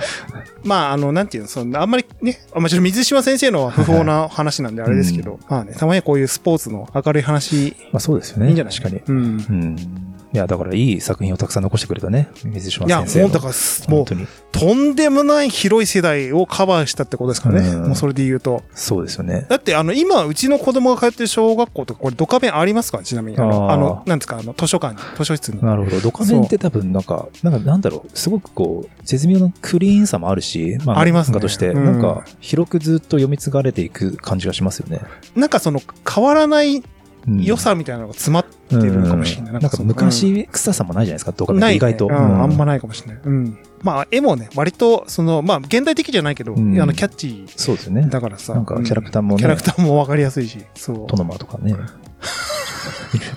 [0.65, 8.47] まあ、あの、なんていうの、その、あんまりね、あまあ、ちょっと水島先生のは不法な話なんであれですけど、まあね、たまにはこういうスポーツの明るい話、まあそうですよね。
[8.47, 9.03] いいんじゃない確かに。
[9.07, 9.17] うん。
[9.17, 10.16] うん。
[10.37, 12.29] いや、だからいい作品をたくさん残してくれたね。
[12.45, 13.29] 水島いや、先生は。
[13.29, 14.07] もうだからす、もう。
[14.53, 17.69] とんでもない広い世代をカバーしたってことですからね。
[17.71, 18.63] うんもうそれで言うと。
[18.75, 19.47] そうですよね。
[19.49, 22.99] だって、あの、今、うちの子供が通ってる小学校とか、これ、ドカベンありますか？
[23.03, 23.39] ちなみに。
[23.39, 25.63] あの、なんですか、あの、図書館に、図書室に。
[25.63, 26.01] なるほど。
[26.01, 35.01] ドカベンって多分なんか、なんかなんだろう、すごくこう、絶妙なクリーンさもあるし、まありますね漫画として、うんなんか、広くずっと読み継がれていく感じがしますよね。
[35.35, 36.85] なんかその、変わらないうん
[37.29, 39.55] 良さみたいなのが詰まってるのかもしれない。
[39.55, 41.81] うんなんか昔臭さもないじゃないですか、ドカベンっない、ね。
[41.81, 42.07] て意外と。
[42.07, 42.81] うん、あんまない。
[42.81, 43.21] かもしれない。
[43.25, 43.59] うん。
[43.83, 48.09] まあ、絵もね、割と、その、まあ、現代的じゃないけど、うんあの、キャッチそうですよねー。
[48.11, 48.55] だからさ。
[48.55, 51.17] なんかキャラクターもねキャラクターもわかりやすいし、そうト。
[51.17, 51.75] ノマとかね。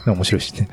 [0.05, 0.69] 面白いしね。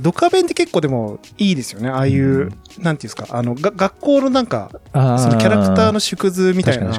[0.00, 1.88] ドカベンって結構でもいいですよね。
[1.88, 6.90] ああいう、うんなんていうんですか、あの、が学校のなんか、あそのキャラクターの縮図みたいな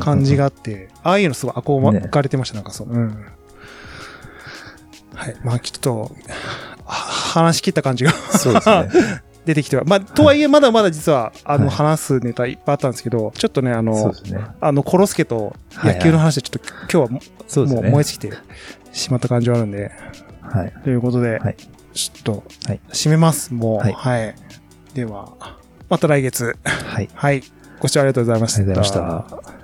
[0.00, 2.88] 感じがあって、ああいうのすごい憧れてました、なんかそう。
[2.88, 3.26] うん。
[5.18, 5.36] はい。
[5.42, 6.10] まあ、ちょっと、
[6.84, 6.94] は
[7.34, 8.88] 話し切った感じがそうですね。
[9.44, 9.84] 出てきては。
[9.84, 14.40] まあ、とはいえ、まだまだ実は、あの、はい話すネタいっぱいあったんですけど、ちょっとね、あのね。
[14.60, 17.90] あの、コロスケと野球の話でちょっと今日はももう。
[17.90, 18.32] 燃え尽きて
[18.92, 19.90] しまった感じはあるんで、
[20.42, 20.72] はい。
[20.84, 21.56] ということで、はい
[21.94, 23.78] ちょっとはい、締めます、もう。
[23.78, 24.34] はいはい。
[24.94, 25.32] では、
[25.88, 26.56] また来月。
[26.64, 27.08] はい。
[27.12, 27.42] はい。
[27.80, 28.60] ご視聴ありがとうございました。
[28.60, 29.57] ありがとうございました。